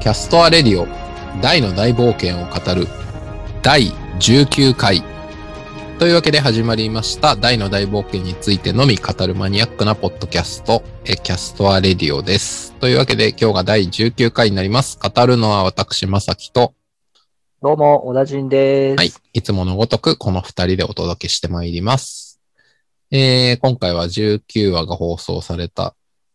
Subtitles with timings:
[0.00, 0.88] キャストアレディオ
[1.42, 2.88] ダイの大冒険を語る
[3.62, 5.04] 第19回
[5.98, 12.72] というわけで始まりましたダイの大冒険についてのみ語るマニアックなポッドキャストえキャストアレディオです。
[12.74, 14.98] というわけで今日が第19回になります。
[14.98, 16.74] 語るのは私、まさきと、
[17.60, 18.98] どうも、小田陣です。
[18.98, 22.40] はい、いつものごとくこの二人でお届けしてまいります。
[23.10, 25.94] えー、今回は19話が放送された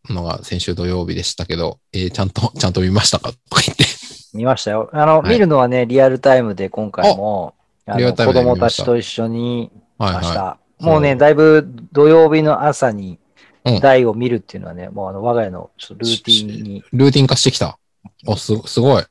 [0.09, 3.31] のが先週土曜日でしたけど、えー、ちゃんと、ちゃんと見ましたか？
[3.49, 3.85] とか言って。
[4.33, 4.89] 見ましたよ。
[4.93, 7.55] あの、はい見るのはね、リアルタイムで今回も、
[7.87, 10.43] リアルタイム子供で見ましたたちと一緒に見はいました。
[10.43, 13.19] はもうね、うんだいぶ土曜日の朝に
[13.63, 16.77] うん台を見るっていうのはね、もうあの我が家のちょっとルーティンに。
[16.77, 16.83] い。
[16.93, 17.79] ルーティン化してきた。
[18.27, 19.03] お、す、すごい。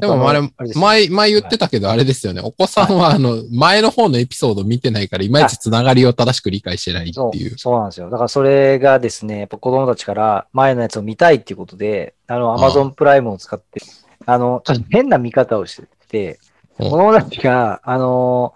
[0.00, 0.40] でもあれ、
[0.74, 2.40] 前、前言ってたけど、あれですよね。
[2.40, 7.58] お子さんは、あの、前の方のエピソード見てないから、いまいちつながりを正しく理解してないそっていうう。
[7.58, 8.08] そうなんですよ。
[8.08, 13.80] だからそれがですね、やっぱ子供たちから前のやつを見たいっていうことで、あの、ああ Amazon プライムを使って、
[14.24, 18.54] あの、ちょっと変な見方をしてて、うん子供たちが、あの、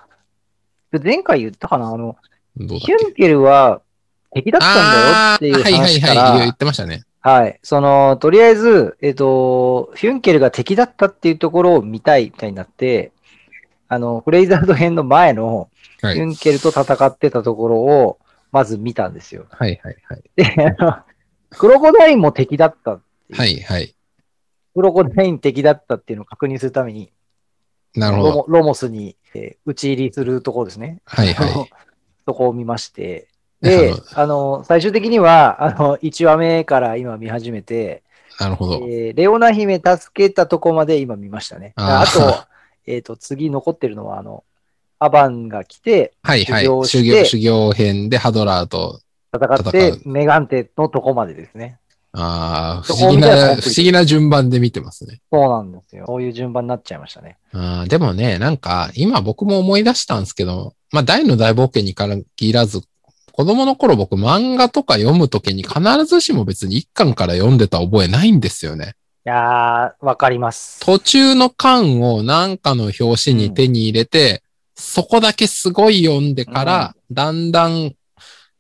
[0.93, 2.17] 前回言ったかなあの、
[2.57, 3.83] ヒュンケルは
[4.33, 6.39] 敵だったんだよっていうあーはいはい話かはい。
[6.39, 7.03] 言らっ、てましたね。
[7.23, 7.61] はい。
[7.63, 13.13] その、とりあえず、えっ、と、ヒュンケルが敵だったっていうところを見たいみたいになって、
[13.89, 15.71] あの、フレイザード編の前の
[16.03, 16.17] はい。
[16.17, 18.19] ヒュンケルと戦ってたところを、
[18.51, 19.47] まず見たんですよ。
[19.51, 20.23] はいはいはい。
[20.37, 20.97] で、あの、
[21.51, 22.91] クロコダインも敵だった。
[22.91, 23.01] は
[23.47, 23.95] いはい。
[24.75, 27.13] クロコダイン敵だったっていうのを確認するために、
[27.95, 28.29] なるほど。
[28.31, 31.01] ロモロモスに、えー打ち入りするところですね。
[31.05, 31.71] はいはい。
[32.27, 33.29] そこを見まして。
[33.63, 38.03] ねで、あの、最終的には、あの、1話目から今見始めて、
[38.41, 38.75] なるほど。
[38.89, 41.73] えーレオナ姫助けたとこまで今見ましたね。
[41.77, 42.45] あと、
[42.87, 44.45] えっ、と、次残ってるのは、あの、
[44.99, 46.65] アバンが来て、はいはい。
[46.65, 49.01] 修行修行、編でハドラーと、
[49.35, 51.79] 戦って戦、メガンテのとこまでですね。
[52.13, 55.21] ああ、不思議な、不思議な順番で見てますね。
[55.33, 56.05] そうなんですよ。
[56.07, 57.39] そういう順番になっちゃいましたね。
[57.53, 62.83] あーでもね、なんか、今僕も思い出したんですけど、まあ、大の大冒険に限らず、
[63.33, 68.95] 子供の頃僕漫画とか読むときに必ずしも別に一巻から読んでた覚えないんですよね。
[69.25, 70.81] いやー、わかります。
[70.81, 74.43] 途中の巻をなんかの表紙に手に入れて、
[74.75, 77.95] そこだけすごい読んでから、だんだん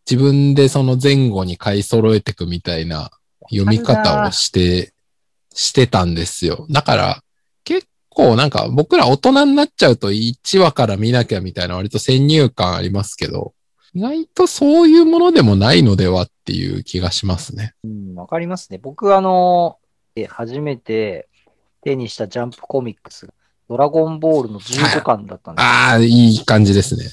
[0.08, 3.10] 自分でその前後に買い揃えていくみたいな
[3.50, 4.92] 読み方をして、
[5.52, 6.66] してたんですよ。
[6.70, 7.22] だから、
[7.64, 13.52] 結構なんか僕ら大人になっちゃうと1話から見なきゃみたいな割と先入観ありますけど、
[13.94, 17.74] 意外とそういうものでもないのではっていう気がしますね。
[17.84, 18.78] うん、わかりますね。
[18.78, 19.78] 僕、あの、
[20.16, 21.28] え初めて
[21.82, 23.28] 手にしたジャンプコミックス、
[23.68, 25.68] ドラゴンボールの15巻だったんですよ。
[25.68, 27.04] ああ、いい感じですね。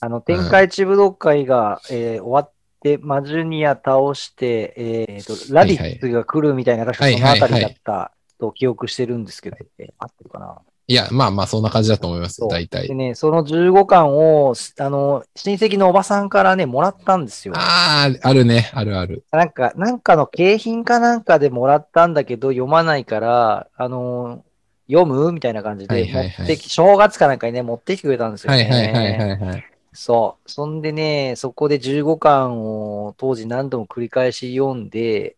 [0.00, 10.58] あの、天下一武道会が、えー終わって、マジュニア倒して、えーと、ラディッツが来るみたいな、確かそのあたりだったと記憶してるんですけど、えー合ってるかな？
[10.88, 12.94] いや、まあまあそんな感じだと思います大体で。
[12.94, 17.54] ね、その15巻を、あの、親戚のおばさんからね、もらったんですよ。
[17.56, 18.70] ああ、あるね。
[18.74, 19.24] あるある。
[19.30, 24.44] なんか、なんかの景品かなんかでもらったんだけど、読まないから、あの
[24.88, 28.64] 読むみたいな感じで、はいはいはい持ってき、正月かなんかにね、持ってきてくれたんですよね。
[28.64, 29.64] はいはいはいはいはい。
[29.92, 30.50] そう。
[30.50, 35.36] そんでね、そこで15巻を当時何度も繰り返し読んで、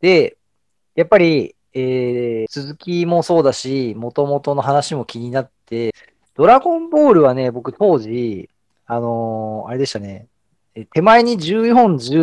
[0.00, 0.36] で、
[0.94, 5.94] やっぱり、えー続きもそうだし、元々の話も気になって、
[6.34, 8.48] ドラゴンボールはね、僕当時、
[8.86, 10.26] あのーあれでしたね、
[10.74, 11.72] え手前に14、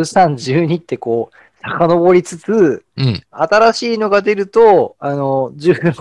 [0.00, 1.36] 13、12ってこう、
[1.68, 5.94] 遡りつつ、うん、新しいのが出ると、あの、16、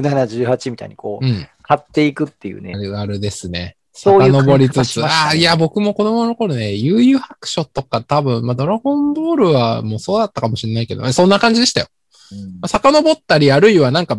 [0.00, 1.46] 17、18みたいにこう、うん。
[1.62, 2.78] 買っていくっていうねあ。
[2.78, 3.76] るあるですね。
[3.92, 11.86] そういう遡りつつ、ああ、いや、僕も子供の頃ね、悠々白書とか多分、まあ、ドラゴンボールはもうそうだったかもしれないけど、そんな感じでしたよ。
[12.32, 14.18] うんまあ、遡ったり、あるいはなんか、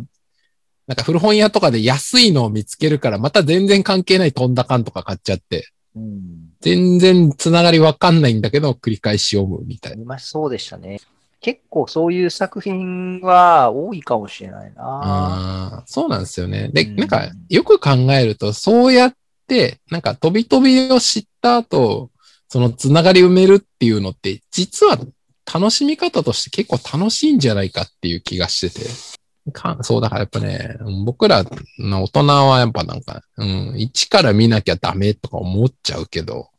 [0.88, 10.18] なんか古本屋とかで安いのを見つけるから、また全然関係ない飛んだ缶とか買っちゃって、うん全然つながりわかんないんだけど、繰り返し読むみたいな。
[10.18, 11.02] そうでしたね。
[11.42, 14.82] 結構そういう作品は多いかもしれないな。
[14.82, 16.70] ああ、そうなんですよね。
[16.70, 22.12] で、うんなんか、よく考えると、そうやって、なんか、飛び飛びを知った後、
[22.48, 24.98] そのつながり埋めるっていうのって、実は
[25.52, 28.90] 楽しみ方として結構楽しいんじゃないかっていう気がしてて。
[29.52, 31.44] かそう、だからやっぱね、僕ら
[31.80, 36.50] の大人はやっぱなんか、うん、一から見なきゃダメとか思っちゃうけど、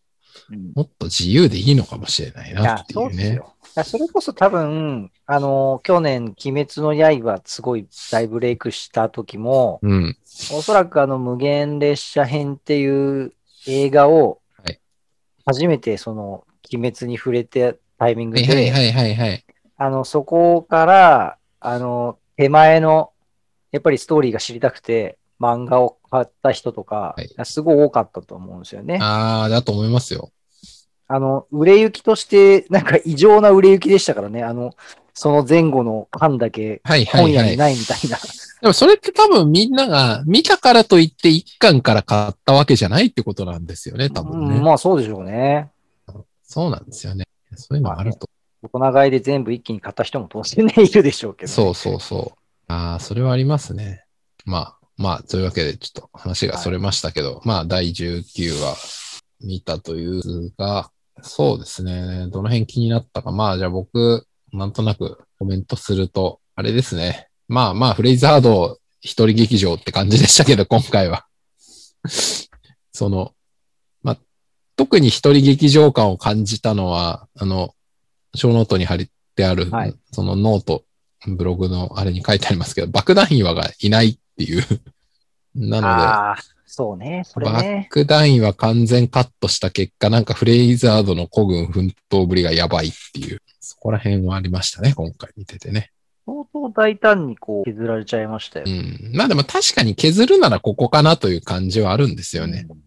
[0.51, 3.35] うんもっと自由でいいのかもしれないいなっ、ていうですね。
[3.37, 3.55] よ。
[3.65, 10.17] いやそれこそ多分、あの、去年、鬼滅の刃すごい大ブレイクした時も、うん。
[10.53, 13.33] おそらくあの、無限列車編っていう
[13.67, 14.79] 映画をはい、
[15.47, 19.45] 初めてその、鬼滅に触れてタイミングはいはいで、はいはいはい。
[19.77, 23.11] あの、そこから、あの、手前の
[23.75, 28.99] やっぱりストーリーが知りたくて、漫画を買った人とかはい、すごい多かったと思うんですよね。
[29.03, 30.31] ああ、だと思いますよ。
[31.09, 34.45] あの、売れ行きとして、なんか異常な売れ行きでしたからね。
[34.45, 34.75] あの、
[35.13, 37.57] その前後の巻だけはいはいはい本屋に。
[37.57, 38.17] ないみたいな。
[38.61, 44.57] でもそれって多分みんなが見たからといって一巻から買ったわけじゃないってことなんですよね、多分ね。
[44.57, 45.71] うん、まあそうでしょうね。
[46.45, 47.27] そうなんですよね。
[47.57, 48.29] そういうのがあると。
[48.63, 52.73] 大人買いで全部一気に買った人も当然ね、いるでしょうけど、そうそうそう。
[52.73, 54.05] ああ、それはありますね。
[54.47, 60.91] まあ、まあ、というわけでちょっと話がそれましたけど、まあ、第19話見たというが、
[61.23, 62.29] そうですね。
[62.31, 63.31] どの辺気になったか。
[63.31, 67.29] まあ、じゃあ僕、なんとなくコメントすると、あれですね。
[67.49, 71.27] まあまあ、フレイザード一人劇場って感じでしたけど、今回は。
[72.93, 73.35] その、まあ、
[74.77, 77.75] 特に一人劇場感を感じたのは、あの、
[78.35, 78.99] ショーノートに貼っ
[79.37, 80.85] てある、はいそのノート、
[81.27, 84.65] ブログのあれに書いてありますけど、爆弾岩がいないっていう。
[85.55, 87.89] なのああ、そうね、そで、れね。
[87.91, 95.93] 爆弾岩完全カットした結果、なんかフレイザードの孤軍奮闘ぶりがやばいっていう、そこら辺はありましたね、今回見ててね。
[96.27, 98.71] 相当大胆にこう削られちゃいましたよう。
[98.71, 99.13] ん。
[99.15, 102.67] まあでも確かに削るならここかなという感じはあるんですよね。
[102.69, 102.79] うん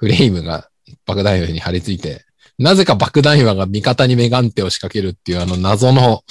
[0.00, 0.70] フレームが
[1.06, 2.24] 爆弾岩に張り付いて、
[2.58, 6.22] なぜか爆弾岩が味方にメガンテを仕掛けるっていうあの謎の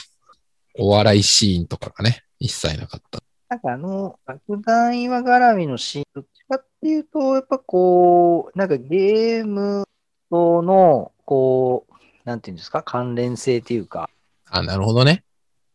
[0.77, 3.19] お笑いシーンとかがね、一切なかった。
[3.49, 9.85] なんかあの、爆弾岩絡みのシーン、どっちかっていうと、やっぱこう、なんかゲーム
[10.29, 11.93] との、こう、
[12.25, 14.09] なんていうんですか、関連性っていうか、
[14.51, 15.23] あ、なるほどね。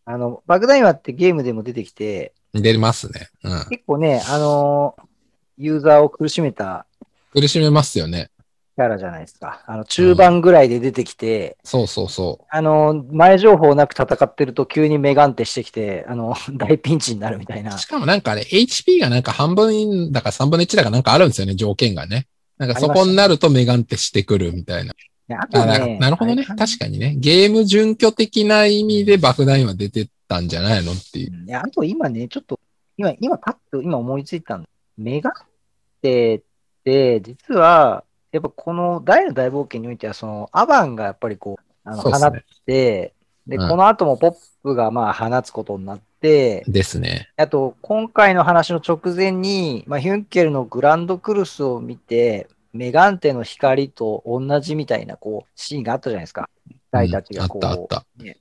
[0.04, 3.28] あの、爆弾岩ってゲームでも出てきて、出ますね。
[3.42, 3.66] うん。
[3.70, 4.94] 結構ね、あの、
[5.58, 6.86] ユーザーを苦しめた
[7.32, 8.30] 苦しめますよね。
[8.76, 9.62] キャラじゃないですか。
[9.66, 17.78] あの、中盤ぐらいで出てきて、そうそうそあの、前情報なく戦ってると急にメガンテしてきて、あの、 大ピンチになるみたいなう。。
[17.78, 22.26] しかもなんかあれ、HP がなんか半分だか3分の1だかなんかあるんですよね、条件がね。
[22.58, 24.92] なんかそこになるとメガンテしてくるみたいな。
[25.28, 26.44] ねあとね、なるほどね。
[26.44, 27.14] 確かにね。
[27.16, 31.32] ゲーム準拠的な意味で爆弾岩出てたんじゃないのっていう。
[31.32, 32.58] うんいやあと今ね、ちょっと、
[32.96, 34.68] 今、今パッと今思いついたんだ。
[34.98, 35.32] メガン
[36.02, 36.42] テっ
[36.84, 38.02] て、実は、
[38.34, 42.32] やっぱこの大の大冒険においては、その、アバンがやっぱりこう、あの、放っ。
[42.66, 43.14] て、
[43.46, 44.34] で、うんこの後もポッ
[44.64, 47.30] プがまあ放つことになって、ですね。
[47.36, 56.50] あと、今回の話の直前に、まあ、ヒュンケルのグランドクルスを見て、メガンテの光と同じみたいな、こう、シーンがあったじゃないですか。
[56.90, 58.34] 大たちがこう、うんあったあった。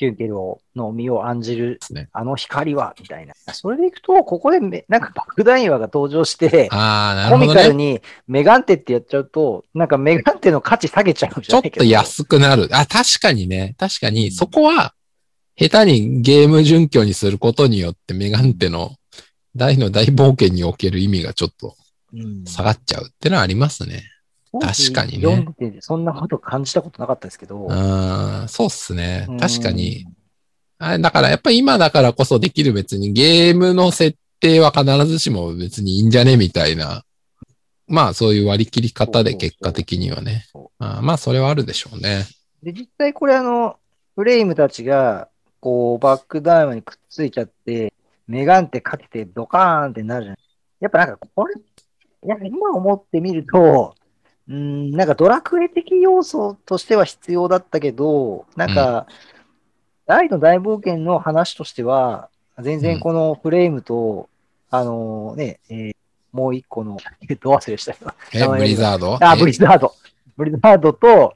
[0.00, 2.08] ヒュンケルをの身を案じるね。
[2.14, 3.34] あの光は、みたいな。
[3.52, 7.52] それでいくと、ここでめ、なんか爆弾岩が登場して、ああ、なコミ。
[7.52, 11.84] カルにメガンテってやっちゃうと、なんかメガンテの価値下げちゃうんじちょっゃないけど。
[11.84, 12.70] と安くなる。
[12.72, 13.74] あ、確かにね。
[13.78, 14.94] 確かに、そこは、
[15.54, 18.92] 下手にゲーム準拠にすることによってメガンテの
[19.54, 21.76] 大の大冒険における意味がちょっと
[22.14, 24.04] うん下がっちゃうってのはありますね。
[24.52, 27.66] 確かにね読んでてそんなこと感じたことなかったですけど。
[27.68, 29.38] うん、そうっすねうん。
[29.38, 30.06] 確かに。。
[30.78, 37.04] あだからやっぱり今だからこそできる別にゲームの設定は必ずしも別にいいんじゃねみたいな。
[37.86, 40.46] まあそういう割り切り方で結果的にはね。
[40.52, 42.26] そあまあそれはあるでしょうね。
[42.62, 43.76] うで、実際これあの、
[44.16, 45.28] フレイムたちが、
[45.60, 47.92] こう、バックダウンにくっついちゃって、
[48.26, 50.40] メガンテかけてドカーンってなるじゃない
[50.80, 53.94] やっぱなんかこれ、いや、今思ってみると、
[54.50, 59.06] うーん、なんかドラクエ的要素としては必要だったけど、なんか、
[60.06, 62.28] 大の大冒険の話としては、
[62.58, 64.28] 全然このフレームと、
[64.68, 65.96] あのね、えー
[66.32, 66.96] もう一個の、
[67.42, 67.98] ど忘れしたよ。
[68.32, 69.18] え、ブリザード？
[69.20, 69.40] あ、え？
[69.40, 69.92] ブリザード。
[70.36, 71.34] ブリザードと、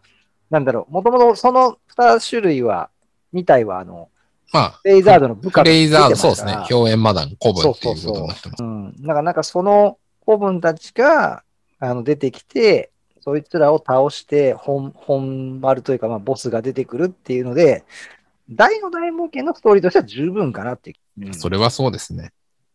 [0.50, 2.90] なんだろう、もともとその二種類は、
[3.32, 4.08] 二体は、あの、
[4.52, 6.54] まあ、フレイザードの部下フレイザード、そうですね。
[6.70, 8.62] 表演マダン、古文っていうそうそうそうことになってます。
[8.62, 8.94] うん。
[9.00, 11.42] なんか、なんかその子分たちが、
[11.80, 12.92] あの、出てきて、
[13.24, 17.82] そいつらを倒して、本、本丸というか、まあ、ボスが出てくるっていうので、
[18.50, 21.26] 大の大冒険のストーリーとしては十分かなっていう。
[21.26, 22.32] うんそれはそうですね。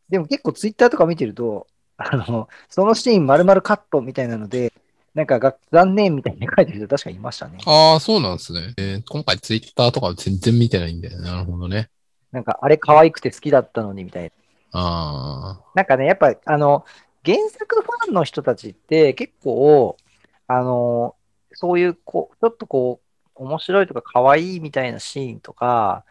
[0.10, 4.74] でも結構ツイッターとか見てると、あの、そのシーン丸々カットみたいなので、
[5.13, 7.60] なんかが残念みたいに書いてる人確かにいましたね。
[7.68, 8.74] ああ、そうなんですね。
[8.77, 11.89] えー今回ツイッターとかは全然見てないんで、なるほどね。
[12.32, 14.32] なんかあれ可愛くて好きだったのにみたいな。
[14.72, 16.86] あなんかね、やっぱあの、
[17.24, 19.96] 原作ファンの人たちって結構、
[20.50, 21.15] あの、
[21.53, 26.03] そういうこう、ちょっとこう、面白いとか可愛いみたいなシーンとか、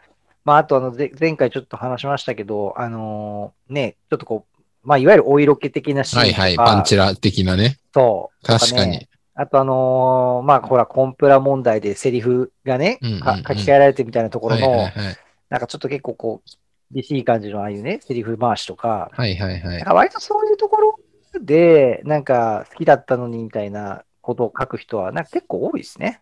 [0.45, 6.67] まあ、あとあの、ぜ前回ちょっと話しましたけど、あのね、ちょっとこう、まあ、いわゆるお色気的なシあ、ーンとか、はいはい。
[6.67, 7.77] パンチラ的なね。
[7.93, 8.45] そう。
[8.45, 8.91] と確かに。
[8.91, 15.17] ねあとあのーまあ、ほら、コンプラ問題でセリフがね、うんうんうんか書き換えられてみたいなところの、はいはいはい。
[15.49, 19.83] なんかちょっと結構こう、厳しい感じのああいうね、セリフ回しとか、はいはいはい。
[19.85, 20.99] 割とそういうところ
[21.41, 26.21] で、なんか好きだったのにみたいなことを書く人は、なんか結構多いですね。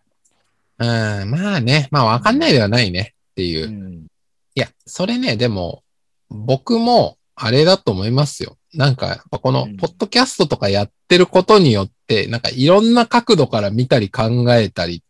[0.78, 0.86] うん、
[1.30, 3.70] まあね、まあわかんないではないねっていうう。
[3.70, 4.06] ん。
[4.54, 5.82] いや、それね、でも、
[6.30, 8.56] 僕もあれだと思いますよ。
[8.74, 15.02] なんか、このうん、ポッドキャストとかやってることによって、なんかいろんな角度から見たり考えたりっ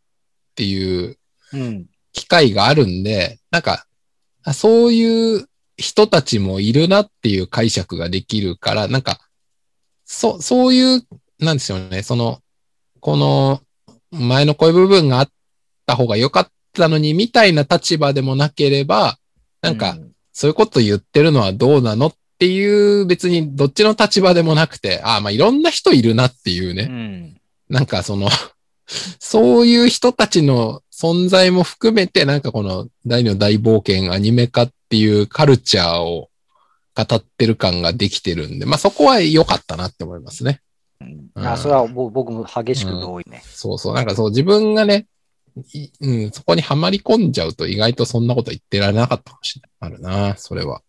[0.54, 1.18] ていう
[1.52, 1.86] うん。
[2.12, 3.86] 機会があるんで、なんか、
[4.44, 9.20] あそういう人たちもいるなっていう解釈ができるから、なんか、
[10.04, 11.02] そ、そういう、
[11.38, 12.40] なんですよね、その、
[13.00, 13.60] この
[14.10, 15.28] 前のこういう部分があっ
[15.86, 19.18] た方が良かったのにみたいな立場でもなければ、
[19.62, 26.84] なんか、うそういうこと言ってるのはどうなのっていう別にどっちの立場でもなくて、ああ、まあいろんな人いるなっていうね。
[26.84, 27.40] ん。
[27.68, 28.28] なんかその、
[29.18, 36.30] そういう人たちの存在も含めて、なんかこの大の大冒険アニメ化っていうカルチャーを
[36.94, 40.60] 語ってる感ができてるんで、まあそこは良かったなって思いますね。
[41.00, 43.42] うんうんあ、それはぼ僕も激しく同意ね。
[43.44, 43.94] そうそう。
[43.94, 45.06] なんかそう自分がね、
[45.72, 49.70] いうん、そこにはまり込んじゃうと意外とそんなこと言ってられなかったかもしれない。
[49.92, 50.82] あるな、それは。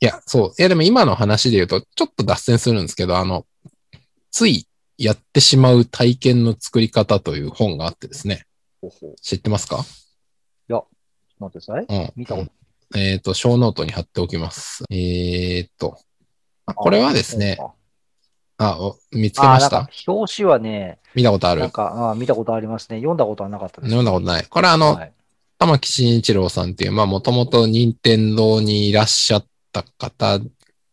[0.00, 0.52] いや、そう。
[0.58, 3.46] いや、でも今の話で言うと、ちょっと脱線するんですけど、あの、
[4.30, 8.44] ついやってしまう体験の作り方という本があってですね。
[8.80, 9.84] ほうほう知ってますか？
[11.40, 11.86] 待ってください。
[11.88, 12.12] うん。
[12.16, 14.84] 見たことえっ、と、小ノートに貼っておきます。
[14.90, 15.98] えっ、と、
[16.66, 17.58] あこれはですね、
[18.58, 19.78] あ、お見つけました？
[19.78, 21.62] あなんか表紙はね、見たことある？
[21.62, 22.98] なんかあ見たことありますね。
[22.98, 23.90] 読んだことはなかったです。
[23.90, 24.44] 読んだことない。
[24.44, 25.12] これはあの、はい
[25.60, 30.38] 玉木慎一郎さんっていう、まあもともと任天堂にいらっしゃった方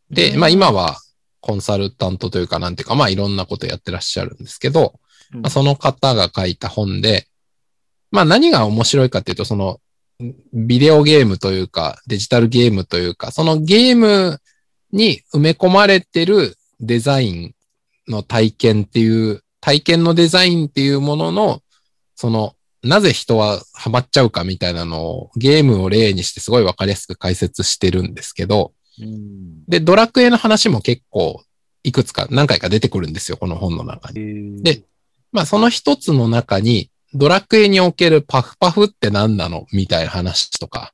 [0.10, 0.95] で、うんまあ今は
[1.39, 4.95] コンサルタントというかなんていうか、まあいろんなことやってらっしゃるんですけど、
[5.36, 7.27] うんまあ、その方が書いた本で、
[8.10, 9.79] まあ何が面白いかっていうと、その、
[10.51, 14.39] ビデオゲームというか、デジタルゲームというか、そのゲーム
[14.91, 17.55] に埋め込まれてるデザイン
[18.08, 21.62] の体験っていう、体験のデザインっていうものの、
[22.16, 31.44] その、なぜ人はハマっちゃうかみたいなのをゲームを例にしてすごいわかりやすく解説してるんですけど、うんで、ドラクエの話も結構
[31.84, 34.64] いくつか何回か出てくるんですよ、この本の中に。
[34.64, 34.84] で、
[35.32, 40.94] まあその一つの中に、ドラクエにおけるパフパフって何なのみたいな話とか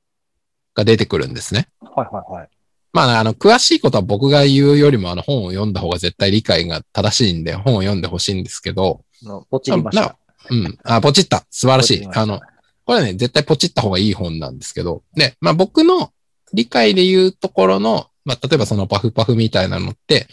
[0.75, 1.68] が出てくるんですね。
[1.80, 2.50] はいはいはい。
[2.93, 10.17] まあ、あの、詳しいことは僕が言うよりも、あの、本を読んだ方が絶対理解が正しいんで、本を読んでほしいんですけど、のポチりました。
[10.50, 10.77] うん。
[10.83, 11.45] あ、ポチった。
[11.50, 12.41] 素晴らしいあの、
[12.86, 16.12] これはね、絶対ポチった方がいい本なんですけど、で、まあ僕の
[16.53, 20.27] 理解で言うところの、まあ例えばそのパフパフみたいなのって、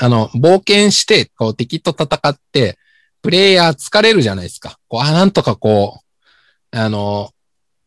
[0.00, 2.78] あの、冒険して、こう敵と戦って、
[3.20, 4.78] プレイヤー疲れるじゃないですか。
[4.88, 7.37] こう、あ、なんとかこう、あの、へ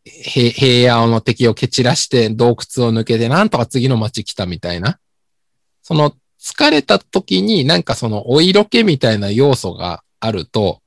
[0.05, 4.99] 平野の敵を蹴散らして洞窟を抜けて、なんとか次の街来たみたいな。
[5.83, 10.81] その、疲れた時になんかそのお色気みたいな要素があると、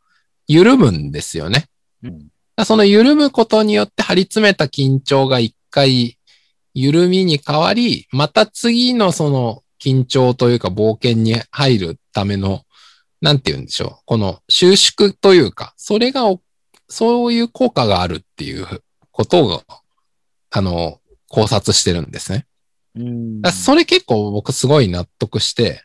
[0.47, 1.67] 緩むんですよね。
[2.03, 6.19] うんらその緩むことによって張り詰めた緊張が一回
[6.73, 12.63] 緩みに変わり、また次のその緊張というか冒険に入るための、
[13.21, 14.03] なんて言うんでしょう。
[14.07, 16.41] この収縮というか、それがお、
[16.89, 18.67] そういう効果があるっていう
[19.15, 19.63] ことを、
[20.51, 22.47] あの、考察してるんですね。
[22.97, 23.01] う
[23.53, 25.85] それ結構僕すごい納得して、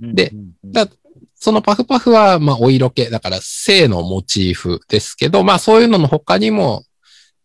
[0.00, 0.32] で
[0.64, 0.88] だ
[1.34, 3.10] そのパフパフは、まあ、お色気。
[3.10, 6.84] だから、性のモチーフですけど、まあ、そういうのの他にも、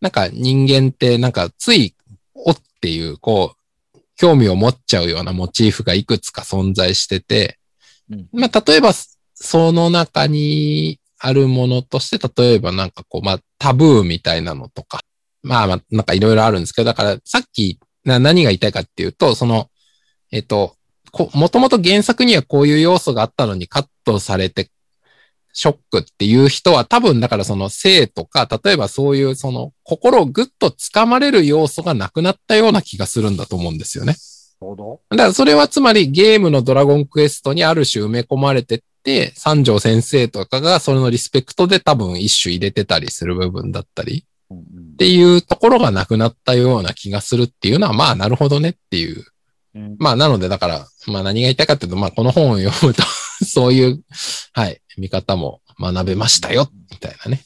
[0.00, 1.96] なんか人間って、なんか、つい、
[2.32, 3.56] おっていう、こ
[3.92, 7.58] う、興味を持っちゃうようなモチーフがいくつか存在してて、
[8.08, 8.92] うんまあ、例えば、
[9.34, 15.00] その中にあるものとして、例えばなんかこう、まあ、タブーみたいなのとか、
[15.42, 19.68] まあまあ、なんかいろいろあるんですけど、だから、さっき、な何が言いたいかっていうと、その、
[20.32, 20.76] えっと、
[21.10, 24.70] こもともと原作にはこういう要素があったのにカットされて、
[25.52, 34.12] ショックっていう人は多分だからその性とか、例えばそういうその心をぐっと掴まれる要素がなくなったような気がするんだと思うんですよね。
[34.12, 34.18] なる
[34.60, 35.00] ほど。
[35.10, 44.24] だからそれはつまりゲームのドラゴンクエストにある種埋め込まれてって、三条先生とかがそれのリスペクトで多分一種入れてたりする部分だったり
[44.54, 49.24] っていうところがなくなったような気がするっていうのはまあなるほどねっていう
[49.74, 53.02] うんまあ、なので、だから、まあ何が言いたいかっていうと、まあこの本を読むと、
[53.44, 54.02] そういう、
[54.52, 57.44] はい、見方も学べましたよ、みたいなね。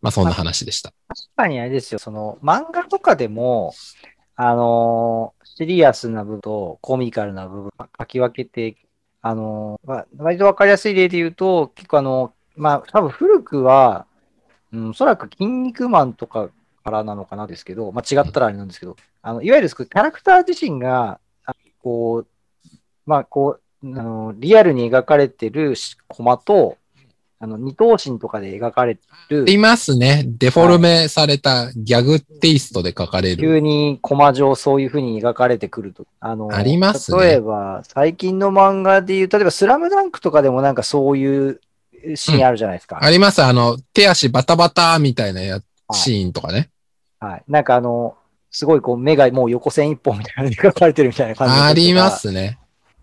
[0.00, 0.92] まあそんな話でした。
[1.08, 3.74] 確かにあれですよ、その漫画とかでも、
[4.34, 8.76] あのーシリアスな部分とコミカルな部分書き分けて、
[9.22, 14.06] あのーまあ、割とわかりやすい例で言うと、結構あの、まあ、多分古くは、
[14.72, 16.50] うん、おそらく筋肉マンとか
[16.84, 22.26] からなのかなですけど、まあ、違ったらあれなんですけど、あのいわゆるキャラクター自身が、あこう、
[23.06, 25.74] まあ、こう、あのリアルに描かれてる
[26.08, 26.78] コマと、
[27.38, 30.24] あの二等身とかで描かれる、いますね。
[30.26, 33.36] デフォルメされたギャグテイストで書かれる。
[33.36, 36.06] 急にコマ上そういう風に描かれてくると。
[36.20, 41.60] あの、ありますね例えば、最近の漫画でいう、例えばスラムダンクとかでもなんかそういう
[42.14, 42.98] シーンあるじゃないですか。
[43.00, 43.42] あります。
[43.42, 46.70] あの、手足バタバタみたいなやはいシーンとかね。
[47.20, 47.44] はい。
[47.48, 48.16] なんかあの、
[48.50, 52.10] すごいこう目がもう横線一本みたいなので描かれてるみたいな感じありま。
[52.10, 52.58] すね。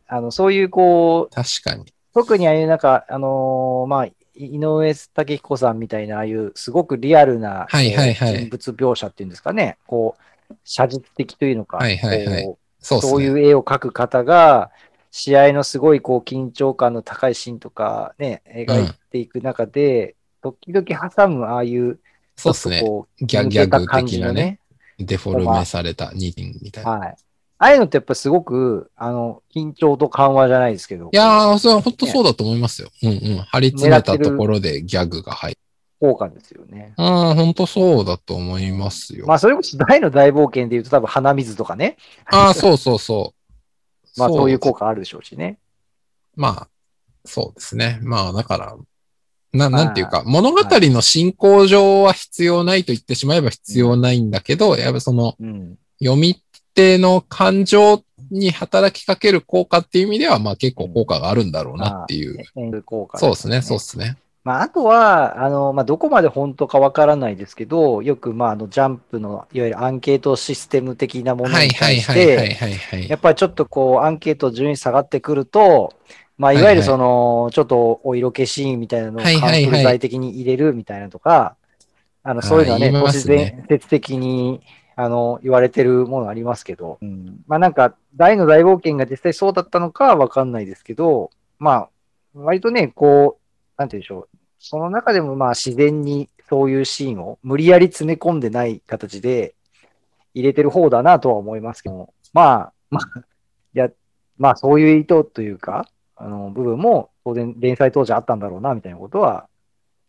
[0.08, 1.86] あの、そういうこう、確かに。
[2.14, 10.16] 特にああいうなんか、あのーまあ、い井上武彦さんみたいな、ああいうすごくリアルな、はいはいはい人物描写っていうんですかね、こ
[10.50, 13.08] う、写実的というのか、はいはいはいこそうね。
[13.08, 14.72] うそういう絵を描く方が、
[15.16, 22.00] 試合のすごいこう緊張感の高いシーンとかね、描いていく中で、時々挟むああいう、
[22.36, 22.82] そうですね。
[23.22, 24.60] ギャギャグ的なね。
[24.98, 26.92] デフォルメされたニーティングみたいな。
[26.92, 27.10] はい。
[27.10, 27.16] あ
[27.60, 32.90] あいうのってやっぱすごく、あの、緊張と緩和じゃないですけど、いやー、それは本当そうだと思いますよ。
[33.04, 33.38] うんうん。
[33.38, 35.60] 張り詰めたところでギャグが入る。
[36.00, 36.96] 効果ですよね。
[36.98, 37.06] うん、
[37.36, 39.28] 本当そうだと思いますよ。
[39.28, 43.43] まあ、それこそ大の大冒険で言うと多分鼻水とかね、ああ、そうそうそう。
[44.18, 45.58] まあそういう効果あるでしょうしね。
[46.36, 46.68] まあ、
[47.26, 48.00] そうですね。
[48.02, 48.76] まあ、だから、
[49.54, 55.78] な、まあなんていうか、物語の進行上は必要ないと言ってしまえば必要ないんだけど、やっぱその、うん。
[56.00, 56.42] 読み
[56.74, 62.44] 手の感情に働きかける効果っていう意味では、まあ結構効果があるんだろうなっていう。
[63.20, 64.18] そうですね、そうですね。
[64.44, 72.58] まあ、あとは、あの、まあ、どこまで本当かわからないですけど、よく、まあ、あの、ジャンプの、いわゆるアンケートシステム的なものはいに対して。
[73.08, 75.94] やっぱりちょっとこう、アンケート順位下がってくると、
[76.38, 81.56] まあ、いわゆるその、ちょっとお色気シーンみたいなのをカンフル剤的に入れるみたいなとか、
[82.24, 84.62] あの、そういうのはね、都市伝説的に、
[84.96, 86.98] あの、言われてるものありますけど、
[87.48, 91.90] まあなんか、大の大冒険が実際そうだったのかはわかんないですけど、まあ、
[92.36, 93.43] 割とね、こう、
[93.78, 99.56] なんて言うんでしょう、その中でもまあ自然にそういうシーンを無理やり詰め込んでない形で
[100.34, 103.24] 入れてる方だなとは思いますけど、まあ、まあ、い
[103.74, 103.90] や、
[104.38, 109.48] まあそういう意図というか、あの、部分も当然連載当時あったんだろうな、みたいなことは、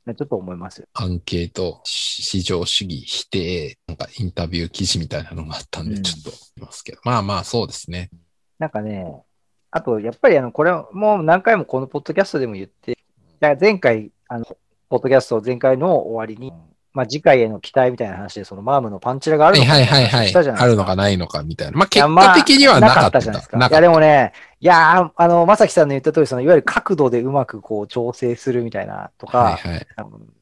[0.06, 0.86] ねちょっと思いますよ。
[0.92, 7.00] アンケート、市場主義否定、なんかインタビュー記事みたいなのがあったんで、うんちょっと言いますけど。
[7.04, 8.10] まあまあ、そうですね。
[8.58, 9.22] なんかね、
[9.70, 12.98] あと、やっぱりあの、これもう何回もこのポッドキャストでも言って、
[13.44, 14.44] だから前回、あの、
[14.88, 16.52] ポッドキャスト前回の終わりに、
[16.92, 20.54] まあ次回への期待みたいな話で、そのマームのパンチラがあるはいのかはいはいはい。
[20.56, 21.76] あるのかないのかみたいな。
[21.76, 23.20] まあ結果的にはなかった。
[23.20, 23.58] じゃないですか。
[23.58, 29.86] かったや、でもね、いやー、あの、まさきさんの言った通り、その、いわゆる角度でうまくこう調整するみたいなとか、はいはい。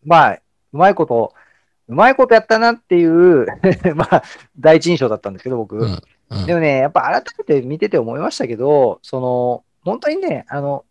[0.05, 0.41] まあ、う
[0.73, 1.35] まいこと、
[1.89, 3.47] うまいことやったなっていう、
[3.97, 4.23] まあ、
[4.59, 5.77] 第一印象だったんですけど、僕。
[5.77, 10.87] うんうんでもね、やっぱ改めて見てて思いましたけど、その、本当にね、あの、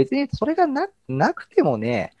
[0.00, 2.12] 別にそれがななくてもね、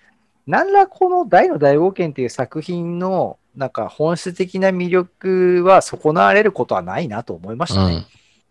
[0.46, 8.06] 何らこの大の大冒険っていう作品の、なんか本質的な魅力は損なわれることはないなと思いましたね。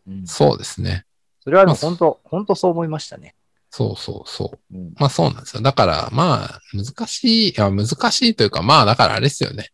[0.07, 0.13] うん。
[0.19, 1.05] うんそうですね。
[1.41, 3.35] それはでもまあ本当、本当そう思いましたね。
[3.69, 4.75] そうそうそう。
[4.75, 5.61] うんまあそうなんですよ。
[5.61, 9.69] だから、まあ、難しい、いや、難しいというか、まあ、だからあれですよね。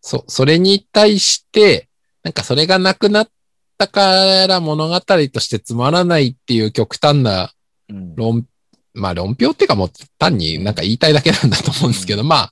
[0.00, 1.88] そう、それに対して、
[2.22, 3.28] なんかそれがなくなっ
[3.76, 7.52] たから物語としてつまらないっていう極端な
[7.88, 8.46] うん論、
[8.94, 12.50] まあ論評っていうかもう単になんか言いたいだけなんだと思うんですけど、まあ、っ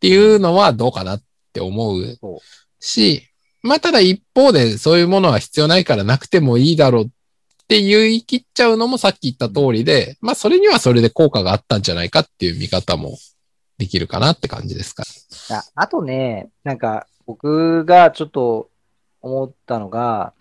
[0.00, 1.22] ていうのはどうかなっ
[1.52, 2.18] て思う
[2.78, 3.26] し、
[3.62, 7.08] まあただ一方でそういうものは必要ないからなくてもいいだろうっ
[7.68, 13.18] て言い切っちゃうのもさっき言った通りで、まあそれにはそれで効果があったんじゃないかっていう見方も
[13.78, 15.04] できるかなって感じですか。
[15.50, 18.70] ああとね、なんか僕がちょっと
[19.20, 20.32] 思ったのが、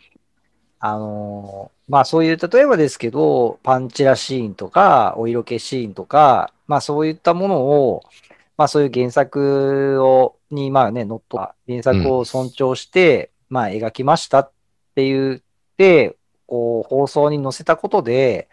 [0.80, 8.04] あのーまあそういう、例えばですけど、パンチラシーンとか、お色気シーンとか、まあそういったものを、
[8.58, 14.52] まあそういう原作を、に、まあね、乗った原作を尊重して、まあ描きましたっ
[14.94, 15.40] て言っ
[15.78, 16.16] て、
[16.46, 18.48] こう放送に載せたことで、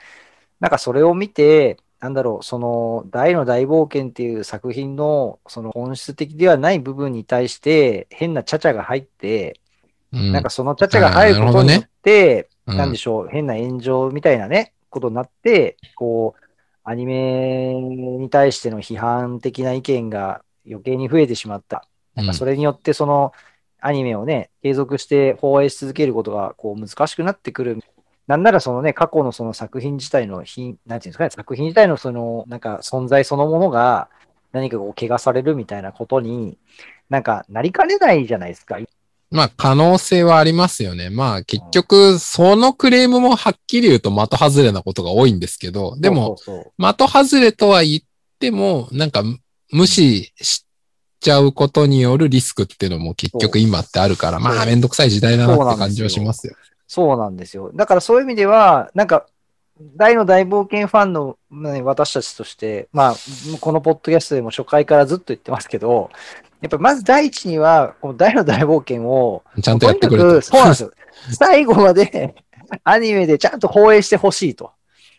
[0.61, 9.61] なんかそれを見て、なんだろう、その大の大冒険っていう作品のその本質的ではない部分に対して変なチャチャが入って、
[10.17, 10.33] うん。
[10.33, 16.45] なんかそのチャチャが入ることによって、うんなんでしょう、変な炎上みたいなね、ことになって、こう、
[16.83, 21.87] アニメに対しての批判的な意見が余計に増えてしまった。
[22.17, 23.33] なんかそれによってその
[23.81, 27.79] アニメをね、継続して放映し続けることがこう難しくなってくる。
[28.27, 34.09] なんならそのね、過去のその作品自体の品、なんていうんですかね、作品自体のその、なんか存在そのものが、
[34.53, 36.59] 何かこう、怪我されるみたいなことに、
[37.09, 38.79] なんか、なりかねないじゃないですか。
[39.31, 41.11] まあ、可能性はありますよね。
[41.11, 46.37] まあ、結局、そのクレームもはっきり言うと的外れなことが多いんですけど、でも、
[46.77, 48.01] 的外れとは言っ
[48.39, 49.23] ても、なんか、
[49.73, 50.65] 無視し
[51.21, 56.55] ちゃうことによるリスクっていうのも結局今ってあるから、まあ、めんどくさい時代だなって感じはしますよ。
[56.87, 57.73] そうなんですよ。
[57.75, 59.27] だからそういう意味では、なんか、
[59.97, 63.15] 大の大冒険ファンの、ね、私たちとして、まあ、
[63.61, 66.11] このポッドキャストでも初回からずっと言ってますけど、
[66.61, 70.43] やっぱまず第一には、この大の大冒険を、ちゃんとやってくれととにかく。
[70.43, 70.91] そうなんですよ。
[71.39, 72.35] 最後まで
[72.85, 74.73] アニメでちゃんと放映してほしいと。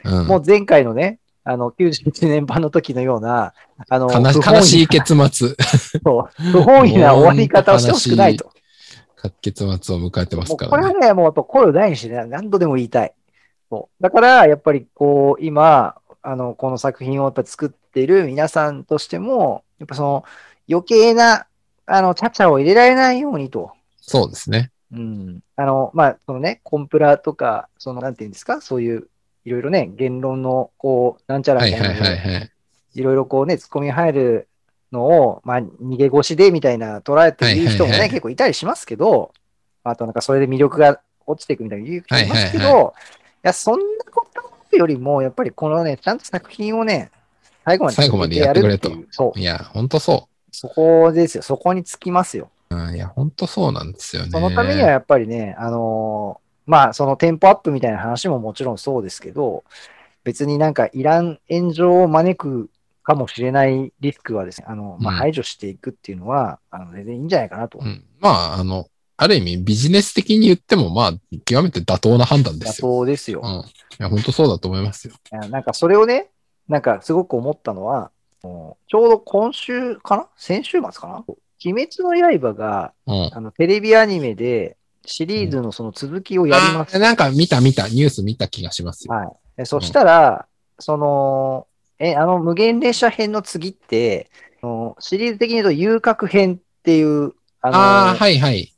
[0.04, 3.54] うんもう前回のね、あの、91年版の時のような、
[3.90, 5.56] あの、悲しい結末、
[6.04, 8.52] そう不本意な終わり方をしてほしくないと。
[9.42, 10.84] 結末を迎えてますからね。
[10.84, 13.14] これはね、もうやっぱ声を大にしてね、何度でも言いたい。
[13.70, 20.24] そうだから、やっぱりこう、今、あの、この作品をやっぱ作っている皆さんとしても、やっぱその
[20.70, 21.48] 余計な、
[21.86, 23.72] あの、チャチャを入れられないようにと。
[24.02, 24.72] そうですね。
[24.92, 25.40] うん。
[25.56, 29.08] あの、まあ、そのね、コンプラとか、その、なんていうんですか、そういう、
[29.46, 32.52] いろいろね、言論の、こう、なんちゃらはいはいみたいなのではいはい。
[32.96, 34.48] いろいろこうね、ツッコミ入る
[34.92, 39.34] のを、まあ、逃げ腰でみたいな捉えて言う人もね、はいはいはい結構いたりしますけど、
[39.84, 42.94] あとなんかそれで魅力が落ちていくみたいな言う人いますけど、はいはい
[43.48, 44.28] や、そんなこ
[44.70, 47.12] とよりも、やっぱりこのね、ちゃんと作品をね、
[47.66, 51.44] 最後まで最後までやってくれと続けてやるっていうそう、いや、ほんとそそこですよ。
[51.44, 52.50] そこにつきますよ。
[52.70, 52.76] う。
[52.76, 54.30] うんいや、ほんとそうなんですよね。
[54.32, 59.64] そのためにはやっぱりね、あのーまあ、そのテンポアップみたいな話ももちろんそうですけど、
[60.26, 62.70] 別になんかいらん炎上を招く
[63.04, 67.80] かもしれないリスクはですね、あの、まあ、うん排除していくっていうのは、あの、全然いいんじゃないかなと。
[67.82, 68.04] うん。
[68.20, 71.14] まあ、あの、ある意味ビジネス的に言っても、まあ、
[71.46, 72.88] 極めて妥当な判断ですよ。
[72.88, 73.42] 妥当ですよ。
[73.44, 73.50] うん。
[73.50, 73.64] い
[74.00, 75.14] や、ほんとそうだと思いますよ。
[75.32, 76.30] なんかそれをね、
[76.68, 80.28] なんかすごく思ったのは、ょうど今週かな？
[80.38, 81.26] 先週末かな？
[81.66, 83.30] 鬼滅の刃が、うん。
[83.34, 89.14] あの、テレビアニメでシリーズのその続きをやりますあーなんか見た見た、ニュース見た気がしますよ。
[89.14, 89.30] はい。
[89.58, 90.48] でそしたら、
[90.78, 94.30] その、え、あの、無限列車編の次って、
[94.62, 98.72] あのシリーズ的に言うと、遊郭編っていう、あの、ああ、はいはい。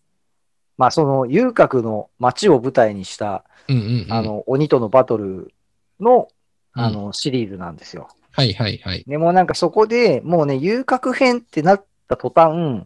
[0.78, 4.14] まあ、その、遊郭の街を舞台にした、うんうん、うん。
[4.14, 5.54] あ、の、鬼とのバトル
[6.00, 6.30] の、
[6.76, 8.08] うんあの、シリーズなんですよ。
[8.32, 9.04] はいはいはい。
[9.08, 12.86] でもなんかそこでもうね、遊郭編ってなった途端、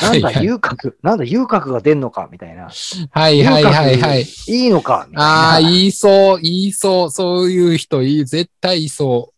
[0.00, 2.68] なんだ、はいはい遊郭、なんだ、遊郭が出んのか、みたいな。
[3.10, 4.26] はいはいはいはい。
[4.46, 5.52] いいのか、みたいな。
[5.52, 9.32] ああ、言いそう、言いそう、そういう人いい、絶対いそ